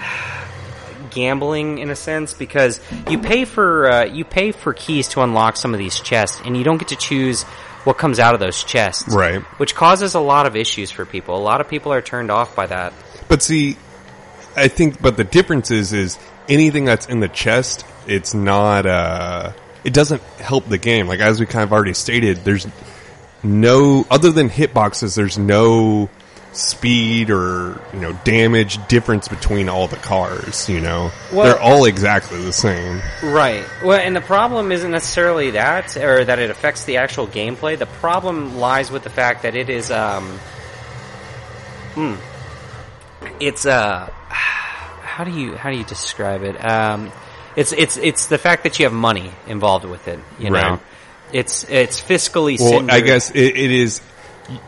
gambling 1.10 1.78
in 1.78 1.90
a 1.90 1.96
sense 1.96 2.34
because 2.34 2.80
you 3.08 3.18
pay 3.18 3.44
for 3.44 3.88
uh, 3.88 4.04
you 4.06 4.24
pay 4.24 4.50
for 4.50 4.72
keys 4.72 5.06
to 5.08 5.20
unlock 5.20 5.56
some 5.56 5.72
of 5.72 5.78
these 5.78 6.00
chests 6.00 6.40
and 6.44 6.56
you 6.56 6.64
don't 6.64 6.78
get 6.78 6.88
to 6.88 6.96
choose 6.96 7.44
what 7.84 7.98
comes 7.98 8.18
out 8.18 8.34
of 8.34 8.40
those 8.40 8.62
chests 8.64 9.12
Right. 9.14 9.42
which 9.58 9.74
causes 9.74 10.14
a 10.14 10.20
lot 10.20 10.46
of 10.46 10.56
issues 10.56 10.90
for 10.90 11.04
people 11.04 11.36
a 11.36 11.42
lot 11.42 11.60
of 11.60 11.68
people 11.68 11.92
are 11.92 12.00
turned 12.02 12.30
off 12.30 12.54
by 12.56 12.66
that 12.66 12.92
But 13.28 13.42
see, 13.42 13.76
I 14.56 14.68
think, 14.68 15.00
but 15.00 15.16
the 15.16 15.24
difference 15.24 15.70
is, 15.70 15.92
is 15.92 16.18
anything 16.48 16.84
that's 16.84 17.06
in 17.06 17.20
the 17.20 17.28
chest, 17.28 17.86
it's 18.06 18.34
not, 18.34 18.84
uh, 18.84 19.52
it 19.84 19.94
doesn't 19.94 20.20
help 20.38 20.68
the 20.68 20.76
game. 20.78 21.06
Like, 21.08 21.20
as 21.20 21.40
we 21.40 21.46
kind 21.46 21.62
of 21.64 21.72
already 21.72 21.94
stated, 21.94 22.44
there's 22.44 22.66
no, 23.42 24.06
other 24.10 24.30
than 24.30 24.50
hitboxes, 24.50 25.16
there's 25.16 25.38
no 25.38 26.10
speed 26.52 27.30
or, 27.30 27.80
you 27.94 27.98
know, 28.00 28.12
damage 28.24 28.78
difference 28.86 29.26
between 29.28 29.68
all 29.70 29.88
the 29.88 29.96
cars, 29.96 30.68
you 30.68 30.80
know? 30.80 31.10
Well- 31.32 31.44
They're 31.46 31.58
all 31.60 31.84
exactly 31.86 32.42
the 32.44 32.52
same. 32.52 33.00
right 33.22 33.64
well 33.82 33.98
and 33.98 34.14
the 34.14 34.20
problem 34.20 34.70
isn't 34.72 34.90
necessarily 34.90 35.52
that 35.52 35.96
or 35.96 36.24
that 36.24 36.38
it 36.38 36.50
affects 36.50 36.84
the 36.84 36.98
actual 36.98 37.26
gameplay 37.26 37.78
the 37.78 37.86
problem 37.86 38.58
lies 38.58 38.90
with 38.90 39.02
the 39.02 39.10
fact 39.10 39.42
that 39.44 39.54
it 39.56 39.70
is 39.70 39.90
um 39.90 40.38
hmm, 41.94 42.14
it's 43.40 43.66
uh 43.66 44.10
how 44.28 45.24
do 45.24 45.30
you 45.30 45.56
how 45.56 45.70
do 45.70 45.76
you 45.76 45.84
describe 45.84 46.42
it 46.42 46.56
um 46.64 47.10
it's 47.56 47.72
it's 47.72 47.96
it's 47.96 48.26
the 48.26 48.38
fact 48.38 48.62
that 48.64 48.78
you 48.78 48.84
have 48.86 48.92
money 48.92 49.30
involved 49.46 49.84
with 49.84 50.08
it 50.08 50.18
you 50.38 50.50
know 50.50 50.70
Right. 50.72 50.80
it's 51.32 51.64
it's 51.68 52.00
fiscally 52.00 52.58
Well, 52.60 52.90
I 52.90 53.00
guess 53.00 53.30
it, 53.30 53.56
it 53.56 53.70
is. 53.70 54.00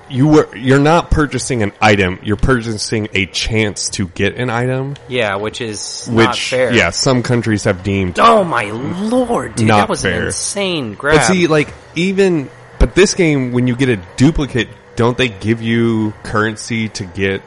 You 0.08 0.28
were 0.28 0.56
you're 0.56 0.80
not 0.80 1.10
purchasing 1.10 1.62
an 1.62 1.72
item. 1.80 2.18
You're 2.22 2.36
purchasing 2.36 3.08
a 3.14 3.26
chance 3.26 3.88
to 3.90 4.08
get 4.08 4.36
an 4.36 4.50
item, 4.50 4.96
yeah 5.08 5.36
which 5.36 5.60
is 5.60 6.06
which 6.10 6.26
not 6.26 6.36
fair 6.36 6.72
yeah, 6.72 6.90
some 6.90 7.22
countries 7.22 7.64
have 7.64 7.82
deemed. 7.82 8.18
Oh 8.18 8.44
my 8.44 8.70
lord, 8.70 9.54
dude! 9.56 9.68
Not 9.68 9.78
that 9.78 9.88
was 9.88 10.02
fair. 10.02 10.20
an 10.20 10.26
insane 10.26 10.94
grab. 10.94 11.16
But 11.16 11.24
see, 11.24 11.46
like 11.46 11.72
even 11.94 12.50
but 12.78 12.94
this 12.94 13.14
game, 13.14 13.52
when 13.52 13.66
you 13.66 13.76
get 13.76 13.88
a 13.88 13.96
duplicate, 14.16 14.68
don't 14.96 15.16
they 15.16 15.28
give 15.28 15.62
you 15.62 16.12
currency 16.22 16.88
to 16.90 17.04
get? 17.04 17.42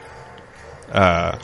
Uh, 0.90 1.38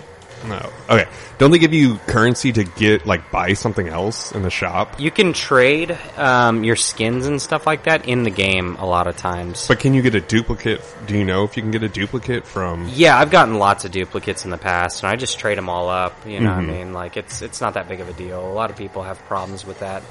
no. 0.49 0.71
Okay, 0.91 1.09
don't 1.39 1.51
they 1.51 1.59
give 1.59 1.73
you 1.73 1.97
currency 2.07 2.53
to 2.53 2.65
get 2.65 3.07
like 3.07 3.31
buy 3.31 3.55
something 3.55 3.89
else 3.89 4.33
in 4.33 4.43
the 4.43 4.51
shop? 4.51 5.01
you 5.01 5.11
can 5.11 5.33
trade 5.33 5.99
um, 6.17 6.65
your 6.65 6.77
skins 6.77 7.27
and 7.27 7.41
stuff 7.41 7.67
like 7.67 7.85
that 7.85 8.07
in 8.07 8.23
the 8.23 8.31
game 8.31 8.77
a 8.77 8.87
lot 8.87 9.07
of 9.07 9.17
times. 9.17 9.67
But 9.69 9.81
can 9.81 9.95
you 9.95 10.03
get 10.03 10.15
a 10.15 10.21
duplicate? 10.21 10.81
Do 11.07 11.17
you 11.17 11.25
know 11.25 11.45
if 11.45 11.57
you 11.57 11.63
can 11.63 11.71
get 11.71 11.83
a 11.83 11.89
duplicate 11.89 12.47
from? 12.47 12.89
yeah, 12.93 13.19
I've 13.19 13.31
gotten 13.31 13.55
lots 13.59 13.85
of 13.85 13.91
duplicates 13.91 14.45
in 14.45 14.51
the 14.51 14.59
past, 14.59 15.03
and 15.03 15.11
I 15.11 15.17
just 15.17 15.39
trade 15.39 15.59
them 15.59 15.69
all 15.69 15.89
up. 15.89 16.15
You 16.27 16.41
know, 16.41 16.51
Mm-hmm. 16.51 16.67
what 16.69 16.75
I 16.75 16.79
mean, 16.85 16.93
like 16.93 17.17
it's 17.17 17.43
it's 17.43 17.61
not 17.61 17.75
that 17.75 17.89
big 17.89 18.01
of 18.01 18.09
a 18.09 18.13
deal. 18.13 18.41
A 18.47 18.53
lot 18.53 18.71
of 18.71 18.77
people 18.77 19.03
have 19.03 19.19
problems 19.27 19.65
with 19.67 19.81
that. 19.81 20.03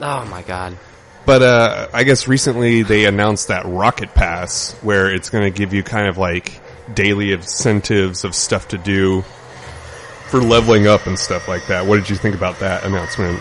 Oh 0.00 0.24
my 0.26 0.42
god. 0.42 0.76
But 1.24 1.42
uh, 1.42 1.88
I 1.92 2.04
guess 2.04 2.28
recently 2.28 2.82
they 2.82 3.04
announced 3.06 3.48
that 3.48 3.64
Rocket 3.66 4.14
Pass, 4.14 4.74
where 4.82 5.12
it's 5.12 5.28
going 5.30 5.42
to 5.44 5.56
give 5.56 5.74
you 5.74 5.82
kind 5.82 6.06
of 6.06 6.18
like 6.18 6.60
daily 6.94 7.32
incentives 7.32 8.24
of 8.24 8.34
stuff 8.34 8.68
to 8.68 8.78
do 8.78 9.22
for 10.28 10.40
leveling 10.40 10.86
up 10.86 11.06
and 11.06 11.18
stuff 11.18 11.48
like 11.48 11.66
that. 11.68 11.86
What 11.86 11.96
did 11.96 12.10
you 12.10 12.16
think 12.16 12.34
about 12.34 12.58
that 12.60 12.84
announcement? 12.84 13.40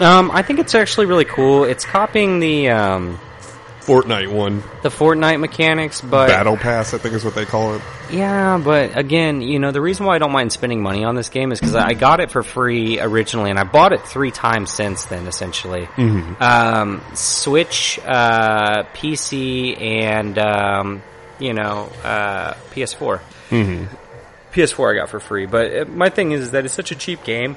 Um, 0.00 0.30
I 0.32 0.42
think 0.42 0.58
it's 0.58 0.74
actually 0.74 1.06
really 1.06 1.24
cool. 1.24 1.64
It's 1.64 1.84
copying 1.84 2.40
the 2.40 2.70
um, 2.70 3.20
Fortnite 3.80 4.32
one, 4.32 4.62
the 4.82 4.88
Fortnite 4.88 5.38
mechanics, 5.38 6.00
but 6.00 6.28
Battle 6.28 6.56
Pass, 6.56 6.94
I 6.94 6.98
think 6.98 7.14
is 7.14 7.24
what 7.24 7.34
they 7.34 7.44
call 7.44 7.74
it. 7.74 7.82
Yeah, 8.10 8.60
but 8.62 8.96
again, 8.98 9.40
you 9.40 9.58
know, 9.58 9.70
the 9.70 9.80
reason 9.80 10.06
why 10.06 10.16
I 10.16 10.18
don't 10.18 10.32
mind 10.32 10.52
spending 10.52 10.82
money 10.82 11.04
on 11.04 11.14
this 11.14 11.28
game 11.28 11.52
is 11.52 11.60
because 11.60 11.76
I 11.76 11.94
got 11.94 12.20
it 12.20 12.30
for 12.30 12.42
free 12.42 12.98
originally, 12.98 13.50
and 13.50 13.58
I 13.58 13.64
bought 13.64 13.92
it 13.92 14.02
three 14.06 14.30
times 14.32 14.72
since 14.72 15.04
then, 15.04 15.26
essentially. 15.26 15.86
Um, 16.40 17.02
Switch, 17.14 18.00
uh, 18.04 18.84
PC, 18.94 19.80
and, 19.80 20.38
um, 20.38 21.02
you 21.38 21.52
know, 21.54 21.90
uh, 22.02 22.54
PS4. 22.72 23.20
PS4 24.52 24.92
I 24.92 24.98
got 24.98 25.08
for 25.08 25.20
free, 25.20 25.46
but 25.46 25.76
uh, 25.76 25.84
my 25.86 26.10
thing 26.10 26.32
is 26.32 26.52
that 26.52 26.64
it's 26.64 26.74
such 26.74 26.92
a 26.92 26.94
cheap 26.94 27.24
game, 27.24 27.56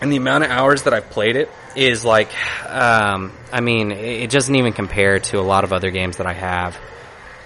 and 0.00 0.10
the 0.10 0.16
amount 0.16 0.44
of 0.44 0.50
hours 0.50 0.82
that 0.82 0.92
I've 0.94 1.08
played 1.10 1.36
it 1.36 1.48
is 1.76 2.04
like, 2.04 2.28
um, 2.68 3.32
I 3.52 3.60
mean, 3.60 3.92
it 3.92 4.22
it 4.22 4.30
doesn't 4.30 4.54
even 4.54 4.72
compare 4.72 5.18
to 5.20 5.38
a 5.38 5.42
lot 5.42 5.64
of 5.64 5.72
other 5.72 5.90
games 5.90 6.16
that 6.16 6.26
I 6.26 6.32
have. 6.32 6.76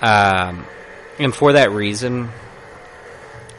Um, 0.00 0.66
and 1.18 1.34
for 1.34 1.52
that 1.52 1.72
reason, 1.72 2.30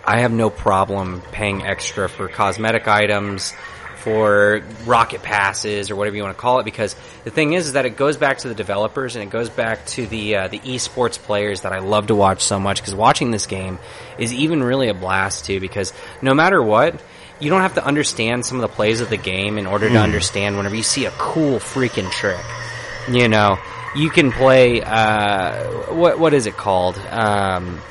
I 0.03 0.21
have 0.21 0.31
no 0.31 0.49
problem 0.49 1.21
paying 1.31 1.63
extra 1.63 2.09
for 2.09 2.27
cosmetic 2.27 2.87
items, 2.87 3.53
for 4.01 4.61
rocket 4.85 5.23
passes, 5.23 5.89
or 5.89 5.95
whatever 5.95 6.15
you 6.15 6.23
want 6.23 6.35
to 6.35 6.41
call 6.41 6.59
it. 6.59 6.65
Because 6.65 6.95
the 7.23 7.31
thing 7.31 7.53
is, 7.53 7.67
is 7.67 7.73
that 7.73 7.85
it 7.85 7.95
goes 7.95 8.17
back 8.17 8.39
to 8.39 8.47
the 8.47 8.55
developers 8.55 9.15
and 9.15 9.23
it 9.23 9.29
goes 9.29 9.49
back 9.49 9.85
to 9.87 10.05
the 10.05 10.35
uh, 10.35 10.47
the 10.47 10.59
esports 10.59 11.17
players 11.17 11.61
that 11.61 11.71
I 11.71 11.79
love 11.79 12.07
to 12.07 12.15
watch 12.15 12.41
so 12.41 12.59
much. 12.59 12.81
Because 12.81 12.95
watching 12.95 13.31
this 13.31 13.45
game 13.45 13.79
is 14.17 14.33
even 14.33 14.61
really 14.61 14.89
a 14.89 14.93
blast 14.93 15.45
too. 15.45 15.59
Because 15.59 15.93
no 16.21 16.33
matter 16.33 16.61
what. 16.61 17.01
You 17.39 17.49
don't 17.49 17.61
have 17.61 17.73
to 17.73 17.83
understand 17.83 18.45
some 18.45 18.57
of 18.57 18.61
the 18.61 18.67
plays 18.67 19.01
of 19.01 19.09
the 19.09 19.17
game 19.17 19.57
in 19.57 19.65
order 19.65 19.89
to 19.89 19.97
understand 19.97 20.57
whenever 20.57 20.75
you 20.75 20.83
see 20.83 21.05
a 21.05 21.09
cool 21.17 21.57
freaking 21.57 22.11
trick. 22.11 22.39
You 23.09 23.27
know, 23.27 23.57
you 23.95 24.09
can 24.09 24.31
play 24.31 24.81
uh, 24.81 25.93
what 25.93 26.19
what 26.19 26.33
is 26.33 26.45
it 26.45 26.55
called? 26.55 26.97
Um, 27.09 27.81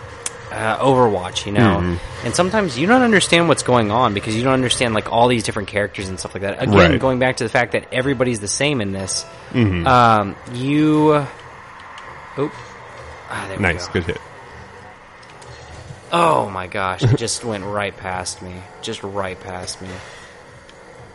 uh, 0.50 0.78
Overwatch, 0.78 1.46
you 1.46 1.52
know, 1.52 1.96
and 2.24 2.34
sometimes 2.34 2.78
you 2.78 2.86
don't 2.86 3.02
understand 3.02 3.48
what's 3.48 3.62
going 3.62 3.90
on 3.90 4.14
because 4.14 4.34
you 4.36 4.42
don't 4.42 4.52
understand 4.54 4.94
like 4.94 5.10
all 5.12 5.28
these 5.28 5.42
different 5.44 5.68
characters 5.68 6.08
and 6.08 6.18
stuff 6.18 6.34
like 6.34 6.42
that. 6.42 6.62
Again, 6.62 6.74
Right. 6.74 7.00
going 7.00 7.18
back 7.18 7.36
to 7.36 7.44
the 7.44 7.50
fact 7.50 7.72
that 7.72 7.86
everybody's 7.92 8.40
the 8.40 8.48
same 8.48 8.80
in 8.80 8.92
this, 8.92 9.24
um, 9.54 10.36
you. 10.52 11.12
Oh, 12.36 12.50
ah, 13.30 13.56
Nice, 13.58 13.86
go. 13.88 13.92
good 13.94 14.04
hit. 14.04 14.20
Oh 16.12 16.50
my 16.50 16.66
gosh, 16.66 17.04
it 17.04 17.16
just 17.16 17.44
went 17.44 17.64
right 17.64 17.96
past 17.96 18.42
me, 18.42 18.54
just 18.82 19.02
right 19.04 19.38
past 19.38 19.80
me. 19.80 19.88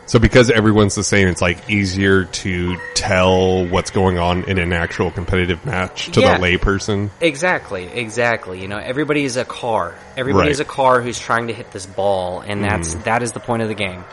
So 0.06 0.20
because 0.20 0.50
everyone's 0.50 0.94
the 0.94 1.02
same, 1.02 1.26
it's 1.26 1.42
like 1.42 1.68
easier 1.68 2.24
to 2.24 2.76
tell 2.94 3.66
what's 3.66 3.90
going 3.90 4.18
on 4.18 4.44
in 4.44 4.58
an 4.58 4.72
actual 4.72 5.10
competitive 5.10 5.66
match 5.66 6.12
to 6.12 6.20
Yeah. 6.20 6.38
the 6.38 6.44
layperson. 6.44 7.10
Exactly, 7.20 7.84
exactly. 7.92 8.60
You 8.60 8.68
know, 8.68 8.78
everybody 8.78 9.24
is 9.24 9.36
a 9.36 9.44
car. 9.44 9.94
Everybody 10.16 10.46
Right. 10.46 10.52
is 10.52 10.60
a 10.60 10.64
car 10.64 11.00
who's 11.00 11.18
trying 11.18 11.48
to 11.48 11.52
hit 11.52 11.72
this 11.72 11.86
ball, 11.86 12.40
and 12.46 12.62
that's 12.62 12.94
mm. 12.94 13.04
that 13.04 13.22
is 13.24 13.32
the 13.32 13.40
point 13.40 13.62
of 13.62 13.68
the 13.68 13.74
game. 13.74 14.04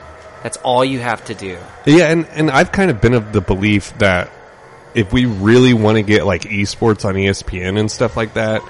That's 0.42 0.58
all 0.58 0.84
you 0.84 1.00
have 1.00 1.24
to 1.26 1.36
do. 1.36 1.58
Yeah, 1.86 2.12
and, 2.12 2.28
and 2.34 2.52
I've 2.52 2.72
kind 2.72 2.90
of 2.92 3.00
been 3.00 3.14
of 3.14 3.32
the 3.32 3.40
belief 3.40 3.98
that 4.00 4.30
if 4.94 5.14
we 5.14 5.26
really 5.26 5.74
want 5.74 5.98
to 5.98 6.02
get 6.04 6.26
like 6.26 6.42
esports 6.44 7.06
on 7.06 7.16
ESPN 7.16 7.80
and 7.80 7.90
stuff 7.90 8.18
like 8.18 8.34
that, 8.34 8.62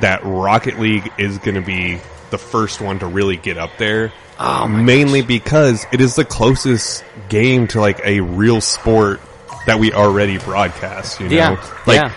that 0.00 0.22
Rocket 0.24 0.78
League 0.80 1.10
is 1.18 1.38
going 1.38 1.54
to 1.54 1.60
be 1.62 2.00
the 2.30 2.38
first 2.38 2.80
one 2.80 2.98
to 3.00 3.06
really 3.06 3.36
get 3.36 3.58
up 3.58 3.70
there. 3.78 4.12
Oh 4.38 4.66
mainly 4.66 5.20
because 5.22 5.86
it 5.92 6.00
is 6.00 6.14
the 6.16 6.24
closest 6.24 7.04
game 7.28 7.66
to 7.68 7.80
like 7.80 8.00
a 8.04 8.20
real 8.20 8.60
sport 8.60 9.20
that 9.66 9.78
we 9.78 9.92
already 9.92 10.38
broadcast. 10.38 11.20
You 11.20 11.28
know, 11.28 11.34
Yeah, 11.36 11.66
like 11.86 11.96
yeah. 11.96 12.12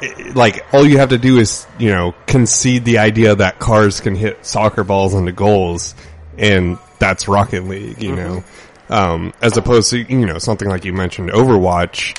it- 0.00 0.34
like 0.34 0.64
all 0.72 0.86
you 0.86 0.98
have 0.98 1.10
to 1.10 1.18
do 1.18 1.38
is 1.38 1.66
you 1.78 1.90
know 1.90 2.14
concede 2.26 2.84
the 2.84 2.98
idea 2.98 3.34
that 3.34 3.58
cars 3.58 4.00
can 4.00 4.14
hit 4.14 4.44
soccer 4.46 4.82
balls 4.82 5.14
into 5.14 5.32
goals, 5.32 5.94
and 6.38 6.78
that's 6.98 7.28
Rocket 7.28 7.64
League. 7.64 8.02
You 8.02 8.16
know, 8.16 8.44
um, 8.88 9.32
as 9.42 9.56
opposed 9.58 9.90
to 9.90 9.98
you 10.00 10.24
know 10.26 10.38
something 10.38 10.68
like 10.68 10.84
you 10.86 10.92
mentioned, 10.92 11.30
Overwatch. 11.30 12.18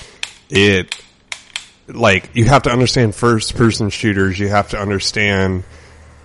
It 0.50 0.96
like 1.88 2.30
you 2.36 2.46
have 2.46 2.64
to 2.64 2.72
understand 2.72 3.16
first 3.16 3.56
person 3.56 3.90
shooters. 3.90 4.38
You 4.40 4.48
have 4.50 4.70
to 4.70 4.78
understand 4.80 5.64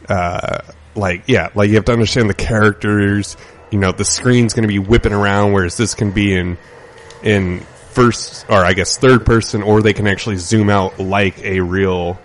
uh, 0.08 0.58
like 0.98 1.24
yeah, 1.26 1.48
like 1.54 1.68
you 1.70 1.76
have 1.76 1.86
to 1.86 1.92
understand 1.92 2.28
the 2.28 2.34
characters. 2.34 3.36
You 3.70 3.78
know, 3.78 3.92
the 3.92 4.04
screen's 4.04 4.54
going 4.54 4.62
to 4.62 4.68
be 4.68 4.78
whipping 4.78 5.12
around, 5.12 5.52
whereas 5.52 5.76
this 5.76 5.94
can 5.94 6.10
be 6.10 6.34
in 6.34 6.58
in 7.22 7.60
first 7.90 8.46
or 8.48 8.64
I 8.64 8.74
guess 8.74 8.96
third 8.98 9.24
person, 9.24 9.62
or 9.62 9.82
they 9.82 9.92
can 9.92 10.06
actually 10.06 10.36
zoom 10.36 10.70
out 10.70 10.98
like 10.98 11.38
a 11.44 11.60
real 11.60 12.18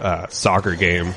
uh, 0.00 0.26
soccer 0.28 0.74
game, 0.74 1.14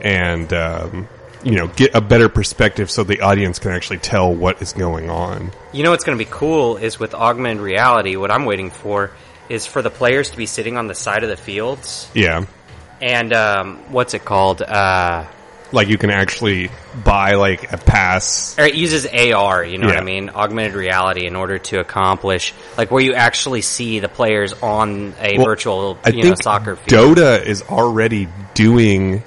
and 0.00 0.52
um, 0.52 1.08
you 1.42 1.52
know 1.52 1.68
get 1.68 1.94
a 1.94 2.00
better 2.00 2.28
perspective 2.28 2.90
so 2.90 3.04
the 3.04 3.20
audience 3.20 3.58
can 3.58 3.72
actually 3.72 3.98
tell 3.98 4.32
what 4.32 4.60
is 4.62 4.72
going 4.72 5.10
on. 5.10 5.52
You 5.72 5.84
know 5.84 5.90
what's 5.90 6.04
going 6.04 6.18
to 6.18 6.24
be 6.24 6.30
cool 6.30 6.76
is 6.76 6.98
with 6.98 7.14
augmented 7.14 7.62
reality. 7.62 8.16
What 8.16 8.30
I'm 8.30 8.44
waiting 8.44 8.70
for 8.70 9.10
is 9.48 9.66
for 9.66 9.82
the 9.82 9.90
players 9.90 10.30
to 10.30 10.36
be 10.36 10.46
sitting 10.46 10.76
on 10.76 10.86
the 10.86 10.94
side 10.94 11.24
of 11.24 11.28
the 11.28 11.36
fields, 11.36 12.08
Yeah, 12.14 12.46
and 13.00 13.32
um, 13.32 13.76
what's 13.90 14.14
it 14.14 14.24
called? 14.24 14.62
Uh, 14.62 15.24
like 15.72 15.88
you 15.88 15.98
can 15.98 16.10
actually 16.10 16.70
buy 17.04 17.34
like 17.34 17.72
a 17.72 17.76
pass. 17.76 18.58
or 18.58 18.64
it 18.64 18.74
uses 18.74 19.06
AR, 19.06 19.64
you 19.64 19.78
know 19.78 19.86
what 19.86 19.98
I 19.98 20.04
mean? 20.04 20.30
Augmented 20.30 20.74
reality 20.74 21.26
in 21.26 21.36
order 21.36 21.58
to 21.58 21.80
accomplish, 21.80 22.54
like 22.76 22.90
where 22.90 23.02
you 23.02 23.14
actually 23.14 23.62
see 23.62 24.00
the 24.00 24.08
players 24.08 24.52
on 24.54 25.14
a 25.20 25.36
Well, 25.36 25.46
virtual, 25.46 25.98
I 26.04 26.10
you 26.10 26.16
know, 26.16 26.22
think 26.22 26.42
soccer 26.42 26.76
field. 26.76 27.16
Dota 27.18 27.44
is 27.44 27.62
already 27.62 28.28
doing 28.54 29.22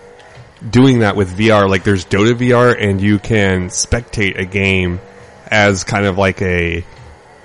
doing 0.67 1.00
that 1.00 1.15
with 1.15 1.38
VR. 1.38 1.69
Like 1.69 1.83
there's 1.83 2.05
Dota 2.05 2.33
VR, 2.33 2.75
and 2.79 3.01
you 3.01 3.19
can 3.19 3.67
spectate 3.67 4.38
a 4.39 4.45
game 4.45 5.00
as 5.47 5.83
kind 5.83 6.05
of 6.05 6.17
like 6.17 6.41
a 6.41 6.85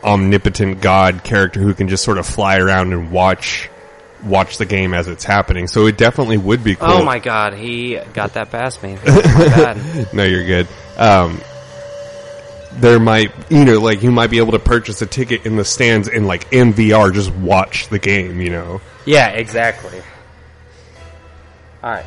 omnipotent 0.03 0.81
god 0.81 1.25
character 1.25 1.61
who 1.61 1.75
can 1.75 1.89
just 1.89 2.05
sort 2.05 2.19
of 2.19 2.27
fly 2.27 2.59
around 2.59 2.93
and 2.93 3.11
watch 3.11 3.69
watch 4.25 4.59
the 4.59 4.67
game 4.67 4.95
as 4.95 5.09
it's 5.09 5.25
happening. 5.25 5.67
So 5.67 5.87
it 5.87 5.97
definitely 5.97 6.39
would 6.39 6.65
be 6.65 6.75
cool. 6.75 6.89
Oh 6.89 7.05
my 7.05 7.19
god, 7.19 7.55
he 7.55 7.99
got 8.15 8.35
that 8.35 8.51
past 8.51 8.83
me. 8.83 8.99
Oh 9.07 10.07
no, 10.13 10.25
you're 10.25 10.47
good. 10.47 10.69
Um, 10.97 11.41
there 12.73 12.99
might, 13.01 13.33
you 13.51 13.65
know, 13.65 13.81
like 13.81 14.03
you 14.03 14.11
might 14.11 14.31
be 14.31 14.39
able 14.39 14.53
to 14.53 14.59
purchase 14.59 15.03
a 15.03 15.07
ticket 15.07 15.47
in 15.47 15.57
the 15.57 15.65
stands 15.65 16.09
and 16.09 16.27
like 16.27 16.53
in 16.53 16.73
VR, 16.73 17.13
just 17.13 17.33
watch 17.33 17.89
the 17.89 17.99
game. 17.99 18.41
You 18.41 18.51
know. 18.51 18.81
Yeah, 19.05 19.29
exactly. 19.29 20.03
Alright. 21.83 22.07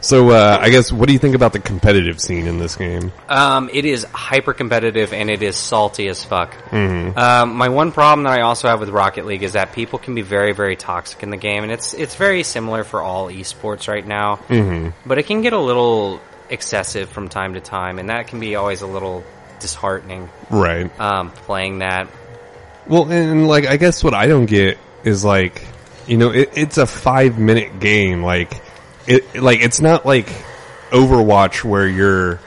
So 0.00 0.30
uh, 0.30 0.58
I 0.60 0.70
guess, 0.70 0.92
what 0.92 1.08
do 1.08 1.12
you 1.12 1.18
think 1.18 1.34
about 1.34 1.52
the 1.52 1.58
competitive 1.58 2.20
scene 2.20 2.46
in 2.46 2.58
this 2.58 2.76
game? 2.76 3.10
Um, 3.28 3.68
it 3.72 3.84
is 3.84 4.04
hyper 4.04 4.52
competitive 4.52 5.12
and 5.12 5.28
it 5.28 5.42
is 5.42 5.56
salty 5.56 6.06
as 6.08 6.24
fuck. 6.24 6.54
Um, 6.72 7.56
my 7.56 7.68
one 7.68 7.90
problem 7.90 8.24
that 8.24 8.38
I 8.38 8.42
also 8.42 8.68
have 8.68 8.80
with 8.80 8.90
Rocket 8.90 9.26
League 9.26 9.42
is 9.42 9.54
that 9.54 9.72
people 9.72 9.98
can 9.98 10.14
be 10.14 10.22
very, 10.22 10.52
very 10.52 10.76
toxic 10.76 11.22
in 11.22 11.30
the 11.30 11.36
game, 11.36 11.64
and 11.64 11.72
it's 11.72 11.94
it's 11.94 12.14
very 12.14 12.42
similar 12.42 12.84
for 12.84 13.02
all 13.02 13.28
esports 13.28 13.88
right 13.88 14.06
now. 14.06 14.36
Mm-hmm. 14.48 14.90
But 15.04 15.18
it 15.18 15.26
can 15.26 15.42
get 15.42 15.52
a 15.52 15.58
little 15.58 16.20
excessive 16.48 17.08
from 17.08 17.28
time 17.28 17.54
to 17.54 17.60
time, 17.60 17.98
and 17.98 18.10
that 18.10 18.28
can 18.28 18.38
be 18.40 18.54
always 18.54 18.82
a 18.82 18.86
little 18.86 19.24
disheartening. 19.58 20.28
Right. 20.48 20.88
Um, 21.00 21.32
playing 21.32 21.80
that, 21.80 22.08
Well, 22.86 23.10
and 23.10 23.46
like, 23.46 23.66
I 23.66 23.76
guess 23.76 24.02
what 24.02 24.14
I 24.14 24.26
don't 24.26 24.46
get 24.46 24.78
is 25.04 25.24
like, 25.24 25.66
you 26.06 26.16
know, 26.16 26.30
it, 26.30 26.50
it's 26.54 26.78
a 26.78 26.86
five 26.86 27.38
minute 27.38 27.80
game. 27.80 28.22
Like, 28.22 28.62
it, 29.08 29.40
like, 29.40 29.60
it's 29.60 29.80
not 29.80 30.04
like 30.06 30.26
Overwatch 30.90 31.64
where 31.64 31.86
you're, 31.88 32.40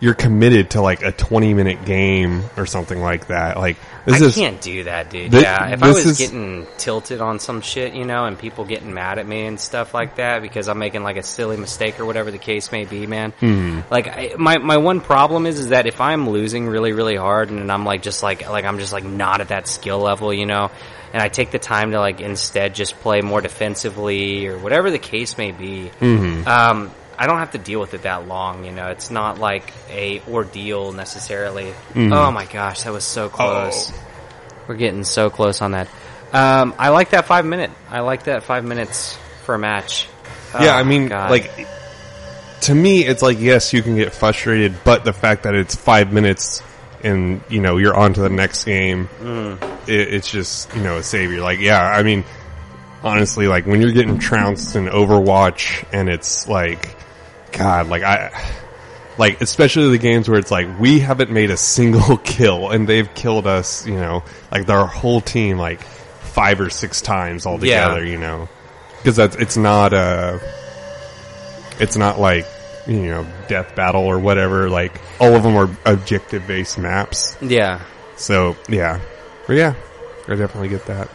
you're 0.00 0.14
committed 0.14 0.70
to 0.70 0.80
like 0.80 1.02
a 1.02 1.10
20 1.12 1.54
minute 1.54 1.84
game 1.84 2.44
or 2.56 2.66
something 2.66 3.00
like 3.00 3.26
that. 3.28 3.56
Like, 3.56 3.76
this 4.04 4.22
I 4.22 4.26
is, 4.26 4.34
can't 4.36 4.60
do 4.60 4.84
that, 4.84 5.10
dude. 5.10 5.32
Thi- 5.32 5.40
yeah, 5.40 5.68
if 5.70 5.82
I 5.82 5.88
was 5.88 6.06
is- 6.06 6.18
getting 6.18 6.66
tilted 6.78 7.20
on 7.20 7.40
some 7.40 7.60
shit, 7.60 7.94
you 7.94 8.04
know, 8.06 8.24
and 8.24 8.38
people 8.38 8.64
getting 8.64 8.94
mad 8.94 9.18
at 9.18 9.26
me 9.26 9.44
and 9.46 9.60
stuff 9.60 9.92
like 9.92 10.16
that 10.16 10.40
because 10.40 10.68
I'm 10.68 10.78
making 10.78 11.02
like 11.02 11.16
a 11.16 11.22
silly 11.22 11.56
mistake 11.56 11.98
or 12.00 12.06
whatever 12.06 12.30
the 12.30 12.38
case 12.38 12.72
may 12.72 12.84
be, 12.84 13.06
man. 13.06 13.32
Hmm. 13.32 13.80
Like 13.90 14.08
I, 14.08 14.34
my 14.38 14.58
my 14.58 14.78
one 14.78 15.00
problem 15.02 15.44
is 15.46 15.58
is 15.58 15.68
that 15.70 15.86
if 15.86 16.00
I'm 16.00 16.30
losing 16.30 16.68
really 16.68 16.92
really 16.92 17.16
hard 17.16 17.50
and 17.50 17.70
I'm 17.70 17.84
like 17.84 18.00
just 18.02 18.22
like 18.22 18.48
like 18.48 18.64
I'm 18.64 18.78
just 18.78 18.92
like 18.94 19.04
not 19.04 19.40
at 19.42 19.48
that 19.48 19.68
skill 19.68 19.98
level, 19.98 20.32
you 20.32 20.46
know, 20.46 20.70
and 21.12 21.22
I 21.22 21.28
take 21.28 21.50
the 21.50 21.58
time 21.58 21.92
to 21.92 22.00
like 22.00 22.20
instead 22.20 22.74
just 22.74 22.98
play 23.00 23.20
more 23.20 23.40
defensively 23.40 24.46
or 24.46 24.58
whatever 24.58 24.90
the 24.90 24.98
case 24.98 25.38
may 25.38 25.52
be. 25.52 25.90
Mm-hmm. 26.00 26.46
Um, 26.46 26.90
I 27.18 27.26
don't 27.26 27.38
have 27.38 27.52
to 27.52 27.58
deal 27.58 27.80
with 27.80 27.94
it 27.94 28.02
that 28.02 28.28
long, 28.28 28.64
you 28.64 28.70
know. 28.72 28.88
It's 28.88 29.10
not 29.10 29.38
like 29.38 29.72
a 29.90 30.20
ordeal 30.28 30.92
necessarily. 30.92 31.72
Oh 31.96 32.30
my 32.30 32.44
gosh, 32.46 32.82
that 32.82 32.92
was 32.92 33.04
so 33.04 33.28
close. 33.28 33.90
Oh. 33.92 34.04
We're 34.68 34.76
getting 34.76 35.02
so 35.04 35.28
close 35.30 35.62
on 35.62 35.72
that. 35.72 35.88
Um, 36.32 36.74
I 36.78 36.90
like 36.90 37.10
that 37.10 37.24
five 37.24 37.46
minute. 37.46 37.70
I 37.90 38.00
like 38.00 38.24
that 38.24 38.42
five 38.42 38.64
minutes 38.64 39.18
for 39.44 39.54
a 39.54 39.58
match. 39.58 40.06
yeah, 40.60 40.74
Oh, 40.74 40.78
I 40.78 40.82
mean, 40.84 41.08
God. 41.08 41.30
like, 41.30 41.50
to 42.62 42.74
me, 42.74 43.04
it's 43.04 43.22
like, 43.22 43.40
yes, 43.40 43.72
you 43.72 43.82
can 43.82 43.96
get 43.96 44.12
frustrated, 44.12 44.74
but 44.84 45.04
the 45.04 45.14
fact 45.14 45.44
that 45.44 45.54
it's 45.54 45.74
five 45.74 46.12
minutes 46.12 46.62
and, 47.02 47.40
you 47.48 47.60
know, 47.62 47.78
you're 47.78 47.96
on 47.96 48.12
to 48.12 48.20
the 48.20 48.28
next 48.28 48.64
game, 48.64 49.08
it, 49.88 50.14
it's 50.14 50.30
just, 50.30 50.74
you 50.74 50.82
know, 50.82 50.98
a 50.98 51.02
savior. 51.02 51.40
Like, 51.40 51.60
yeah, 51.60 51.80
I 51.80 52.02
mean, 52.02 52.24
honestly, 53.02 53.46
like, 53.46 53.66
when 53.66 53.80
you're 53.80 53.92
getting 53.92 54.18
trounced 54.18 54.76
in 54.76 54.86
Overwatch 54.86 55.84
and 55.92 56.08
it's 56.08 56.48
like, 56.48 56.96
God, 57.52 57.88
like, 57.88 58.02
I, 58.02 58.30
like, 59.18 59.40
especially 59.40 59.90
the 59.90 59.98
games 59.98 60.28
where 60.28 60.38
it's 60.38 60.50
like, 60.50 60.78
we 60.78 61.00
haven't 61.00 61.30
made 61.30 61.50
a 61.50 61.56
single 61.56 62.16
kill 62.24 62.70
and 62.70 62.88
they've 62.88 63.12
killed 63.14 63.46
us, 63.46 63.86
you 63.86 63.94
know, 63.96 64.22
like, 64.52 64.68
our 64.68 64.86
whole 64.86 65.20
team, 65.20 65.58
like, 65.58 65.82
five 65.82 66.60
or 66.60 66.70
six 66.70 67.00
times 67.02 67.46
altogether, 67.46 68.04
you 68.04 68.18
know. 68.18 68.48
Because 68.98 69.16
that's, 69.16 69.36
it's 69.36 69.56
not, 69.56 69.92
uh, 69.92 70.38
it's 71.80 71.96
not 71.96 72.18
like, 72.18 72.46
you 72.86 73.02
know, 73.02 73.26
death 73.48 73.74
battle 73.76 74.04
or 74.04 74.18
whatever, 74.18 74.68
like, 74.70 75.00
all 75.20 75.34
of 75.34 75.42
them 75.42 75.56
are 75.56 75.68
objective 75.84 76.46
based 76.46 76.78
maps. 76.78 77.36
yeah. 77.42 77.80
So, 78.16 78.56
yeah. 78.68 79.00
But 79.48 79.56
yeah, 79.56 79.74
I 80.28 80.34
definitely 80.36 80.68
get 80.68 80.84
that. 80.86 81.08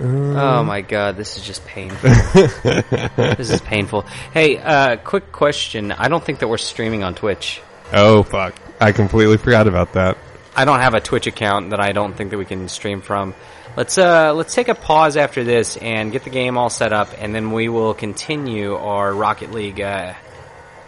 Oh 0.00 0.62
my 0.62 0.82
god, 0.82 1.16
this 1.16 1.36
is 1.36 1.42
just 1.42 1.66
painful. 1.66 2.10
this 3.16 3.50
is 3.50 3.60
painful. 3.62 4.02
Hey, 4.32 4.58
uh, 4.58 4.96
quick 4.96 5.32
question. 5.32 5.90
I 5.90 6.08
don't 6.08 6.22
think 6.22 6.38
that 6.38 6.48
we're 6.48 6.58
streaming 6.58 7.02
on 7.02 7.16
Twitch. 7.16 7.60
Oh, 7.92 8.22
fuck. 8.22 8.54
I 8.80 8.92
completely 8.92 9.38
forgot 9.38 9.66
about 9.66 9.94
that. 9.94 10.18
I 10.54 10.66
don't 10.66 10.80
have 10.80 10.94
a 10.94 11.00
Twitch 11.00 11.26
account 11.26 11.70
that 11.70 11.80
I 11.80 11.92
don't 11.92 12.14
think 12.14 12.30
that 12.30 12.38
we 12.38 12.44
can 12.44 12.68
stream 12.68 13.00
from. 13.00 13.34
Let's 13.76 13.96
uh 13.96 14.34
let's 14.34 14.54
take 14.54 14.68
a 14.68 14.74
pause 14.74 15.16
after 15.16 15.42
this 15.42 15.76
and 15.76 16.12
get 16.12 16.24
the 16.24 16.30
game 16.30 16.58
all 16.58 16.70
set 16.70 16.92
up, 16.92 17.08
and 17.16 17.34
then 17.34 17.50
we 17.50 17.68
will 17.68 17.94
continue 17.94 18.74
our 18.74 19.12
Rocket 19.14 19.52
League. 19.52 19.80
Uh, 19.80 20.14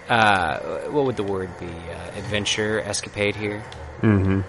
uh, 0.08 0.58
what 0.90 1.06
would 1.06 1.16
the 1.16 1.22
word 1.22 1.50
be? 1.58 1.66
Uh, 1.66 2.18
adventure 2.18 2.80
escapade 2.80 3.34
here. 3.34 3.64
Mm-hmm. 4.02 4.40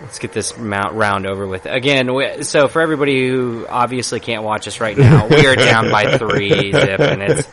Let's 0.00 0.18
get 0.18 0.32
this 0.32 0.58
mount 0.58 0.94
round 0.94 1.26
over 1.26 1.46
with. 1.46 1.66
Again, 1.66 2.12
we, 2.14 2.42
so 2.42 2.68
for 2.68 2.82
everybody 2.82 3.28
who 3.28 3.66
obviously 3.68 4.20
can't 4.20 4.42
watch 4.42 4.68
us 4.68 4.80
right 4.80 4.96
now, 4.96 5.26
we 5.26 5.46
are 5.46 5.56
down 5.56 5.90
by 5.90 6.18
three 6.18 6.72
zip, 6.72 7.00
and 7.00 7.22
it's 7.22 7.48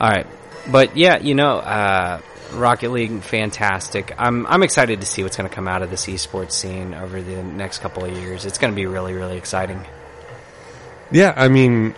all 0.00 0.08
right. 0.08 0.26
But 0.70 0.96
yeah, 0.96 1.18
you 1.18 1.34
know, 1.34 1.58
uh, 1.58 2.20
Rocket 2.52 2.90
League, 2.90 3.20
fantastic. 3.22 4.14
I'm 4.18 4.46
I'm 4.46 4.62
excited 4.62 5.00
to 5.00 5.06
see 5.06 5.22
what's 5.22 5.36
going 5.36 5.48
to 5.48 5.54
come 5.54 5.68
out 5.68 5.82
of 5.82 5.90
this 5.90 6.06
esports 6.06 6.52
scene 6.52 6.94
over 6.94 7.20
the 7.20 7.42
next 7.42 7.78
couple 7.78 8.04
of 8.04 8.16
years. 8.16 8.46
It's 8.46 8.58
going 8.58 8.72
to 8.72 8.76
be 8.76 8.86
really 8.86 9.12
really 9.12 9.36
exciting. 9.36 9.84
Yeah, 11.10 11.32
I 11.36 11.48
mean, 11.48 11.94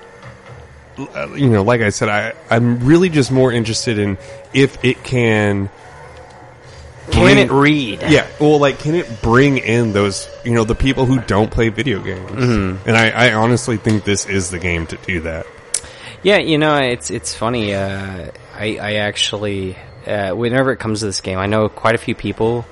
uh, 0.98 1.34
you 1.34 1.48
know, 1.48 1.62
like 1.62 1.80
I 1.80 1.90
said, 1.90 2.08
I, 2.08 2.32
I'm 2.48 2.84
really 2.84 3.08
just 3.08 3.30
more 3.30 3.52
interested 3.52 3.98
in 3.98 4.18
if 4.52 4.84
it 4.84 5.02
can. 5.04 5.70
Can 7.10 7.38
it 7.38 7.50
read? 7.50 8.02
Yeah, 8.08 8.26
well, 8.40 8.58
like, 8.58 8.78
can 8.78 8.94
it 8.94 9.22
bring 9.22 9.58
in 9.58 9.92
those, 9.92 10.28
you 10.44 10.52
know, 10.52 10.64
the 10.64 10.74
people 10.74 11.06
who 11.06 11.20
don't 11.20 11.50
play 11.50 11.68
video 11.68 12.00
games? 12.02 12.30
Mm-hmm. 12.30 12.88
And 12.88 12.96
I, 12.96 13.10
I 13.10 13.32
honestly 13.34 13.76
think 13.76 14.04
this 14.04 14.26
is 14.26 14.50
the 14.50 14.58
game 14.58 14.86
to 14.88 14.96
do 14.96 15.20
that. 15.20 15.46
Yeah, 16.22 16.38
you 16.38 16.58
know, 16.58 16.76
it's 16.76 17.10
it's 17.10 17.34
funny. 17.34 17.74
Uh, 17.74 18.30
I 18.54 18.76
I 18.76 18.94
actually, 18.96 19.76
uh, 20.06 20.32
whenever 20.32 20.70
it 20.72 20.76
comes 20.78 21.00
to 21.00 21.06
this 21.06 21.22
game, 21.22 21.38
I 21.38 21.46
know 21.46 21.68
quite 21.68 21.94
a 21.94 21.98
few 21.98 22.14
people, 22.14 22.66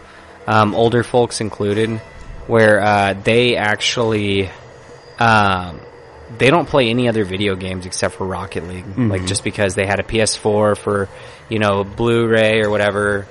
um, 0.47 0.75
older 0.75 1.03
folks 1.03 1.41
included, 1.41 1.99
where 2.47 2.81
uh, 2.81 3.15
they 3.15 3.57
actually 3.57 4.51
um, 5.19 5.81
they 6.37 6.51
don't 6.51 6.69
play 6.69 6.91
any 6.91 7.09
other 7.09 7.25
video 7.25 7.57
games 7.57 7.87
except 7.87 8.17
for 8.17 8.27
Rocket 8.27 8.69
League. 8.69 8.99
Like 8.99 9.25
just 9.27 9.45
because 9.45 9.75
they 9.75 9.87
had 9.87 9.99
a 9.99 10.03
PS4 10.03 10.77
for 10.77 11.09
you 11.49 11.59
know 11.59 11.85
Blu-ray 11.85 12.61
or 12.63 12.71
whatever, 12.71 13.27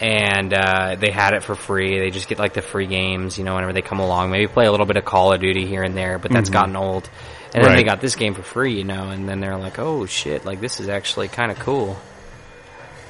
and 0.00 0.54
uh, 0.54 0.96
they 0.98 1.10
had 1.10 1.34
it 1.34 1.42
for 1.42 1.54
free. 1.54 1.98
They 1.98 2.10
just 2.10 2.28
get 2.28 2.38
like 2.38 2.54
the 2.54 2.62
free 2.62 2.86
games, 2.86 3.36
you 3.38 3.44
know, 3.44 3.54
whenever 3.54 3.72
they 3.72 3.82
come 3.82 4.00
along. 4.00 4.30
Maybe 4.30 4.46
play 4.46 4.66
a 4.66 4.70
little 4.70 4.86
bit 4.86 4.96
of 4.96 5.04
Call 5.04 5.32
of 5.34 5.40
Duty 5.40 5.66
here 5.66 5.82
and 5.82 5.94
there, 5.96 6.18
but 6.18 6.30
that's 6.30 6.48
gotten 6.52 6.76
old. 6.76 7.08
And 7.52 7.64
then 7.64 7.76
they 7.76 7.82
got 7.84 8.00
this 8.00 8.14
game 8.16 8.34
for 8.34 8.42
free, 8.42 8.78
you 8.78 8.84
know, 8.84 9.10
and 9.10 9.28
then 9.28 9.40
they're 9.40 9.56
like, 9.58 9.78
"Oh 9.78 10.06
shit! 10.06 10.44
Like 10.44 10.60
this 10.60 10.80
is 10.80 10.88
actually 10.88 11.28
kind 11.28 11.50
of 11.50 11.58
cool." 11.58 11.98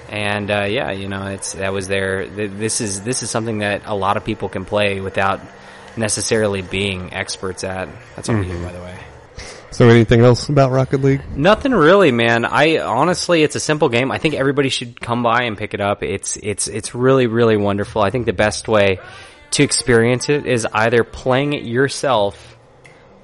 And 0.08 0.50
uh, 0.50 0.64
yeah, 0.64 0.90
you 0.90 1.08
know, 1.08 1.26
it's 1.26 1.52
that 1.52 1.72
was 1.72 1.86
their. 1.86 2.26
Th- 2.26 2.50
this 2.50 2.80
is 2.80 3.02
this 3.02 3.22
is 3.22 3.30
something 3.30 3.58
that 3.58 3.82
a 3.84 3.94
lot 3.94 4.16
of 4.16 4.24
people 4.24 4.48
can 4.48 4.64
play 4.64 5.00
without 5.00 5.40
necessarily 5.96 6.62
being 6.62 7.12
experts 7.12 7.62
at. 7.64 7.88
That's 8.16 8.28
on 8.28 8.42
you, 8.42 8.58
by 8.64 8.72
the 8.72 8.80
way. 8.80 8.98
So 9.72 9.88
anything 9.88 10.20
else 10.20 10.48
about 10.48 10.72
Rocket 10.72 11.00
League? 11.00 11.22
Nothing 11.37 11.72
really, 11.72 12.11
man. 12.11 12.44
I 12.44 12.78
honestly, 12.78 13.42
it's 13.44 13.54
a 13.54 13.61
simple 13.61 13.88
game. 13.88 14.11
I 14.11 14.18
think 14.18 14.35
everybody 14.35 14.68
should 14.68 15.00
come 15.00 15.22
by 15.22 15.44
and 15.44 15.56
pick 15.56 15.74
it 15.74 15.80
up. 15.80 16.02
It's 16.02 16.37
it's 16.37 16.66
it's 16.68 16.94
really 16.94 17.26
really 17.28 17.56
wonderful. 17.56 18.02
I 18.02 18.11
think 18.11 18.26
the 18.26 18.33
best 18.33 18.66
way 18.68 18.98
to 19.52 19.62
experience 19.62 20.28
it 20.28 20.44
is 20.46 20.66
either 20.72 21.04
playing 21.04 21.52
it 21.52 21.62
yourself 21.62 22.56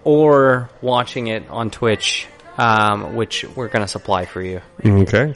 or 0.05 0.71
watching 0.81 1.27
it 1.27 1.49
on 1.51 1.71
Twitch, 1.71 2.27
um, 2.59 3.17
which 3.17 3.45
we're 3.57 3.69
gonna 3.69 3.89
supply 3.89 4.25
for 4.25 4.41
you. 4.41 4.61
Okay. 4.85 5.35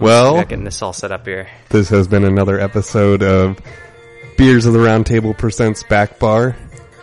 Well, 0.00 0.36
Getting 0.42 0.64
this 0.64 0.82
all 0.82 0.92
set 0.92 1.12
up 1.12 1.26
here. 1.26 1.46
this 1.68 1.90
has 1.90 2.08
been 2.08 2.24
another 2.24 2.58
episode 2.58 3.22
of 3.22 3.58
Beers 4.38 4.64
of 4.66 4.72
the 4.72 4.80
Round 4.80 5.04
Table 5.06 5.34
presents 5.34 5.82
Back 5.84 6.18
Bar. 6.18 6.56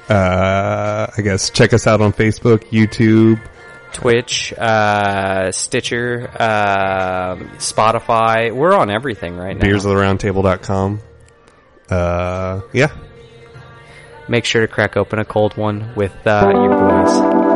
Uh, 0.09 1.07
I 1.17 1.21
guess 1.21 1.49
check 1.49 1.73
us 1.73 1.85
out 1.87 2.01
on 2.01 2.13
Facebook, 2.13 2.65
YouTube. 2.69 3.41
Twitch, 3.93 4.53
uh, 4.53 5.51
Stitcher, 5.51 6.29
um 6.39 7.49
Spotify. 7.57 8.51
We're 8.53 8.73
on 8.75 8.89
everything 8.89 9.35
right 9.37 9.57
now. 9.57 9.65
beersoftheroundtable.com. 9.65 11.01
Uh, 11.89 12.61
yeah. 12.73 12.95
Make 14.27 14.45
sure 14.45 14.61
to 14.61 14.67
crack 14.67 14.97
open 14.97 15.19
a 15.19 15.25
cold 15.25 15.55
one 15.57 15.93
with 15.95 16.15
uh, 16.27 16.51
your 16.53 16.75
boys. 16.77 17.46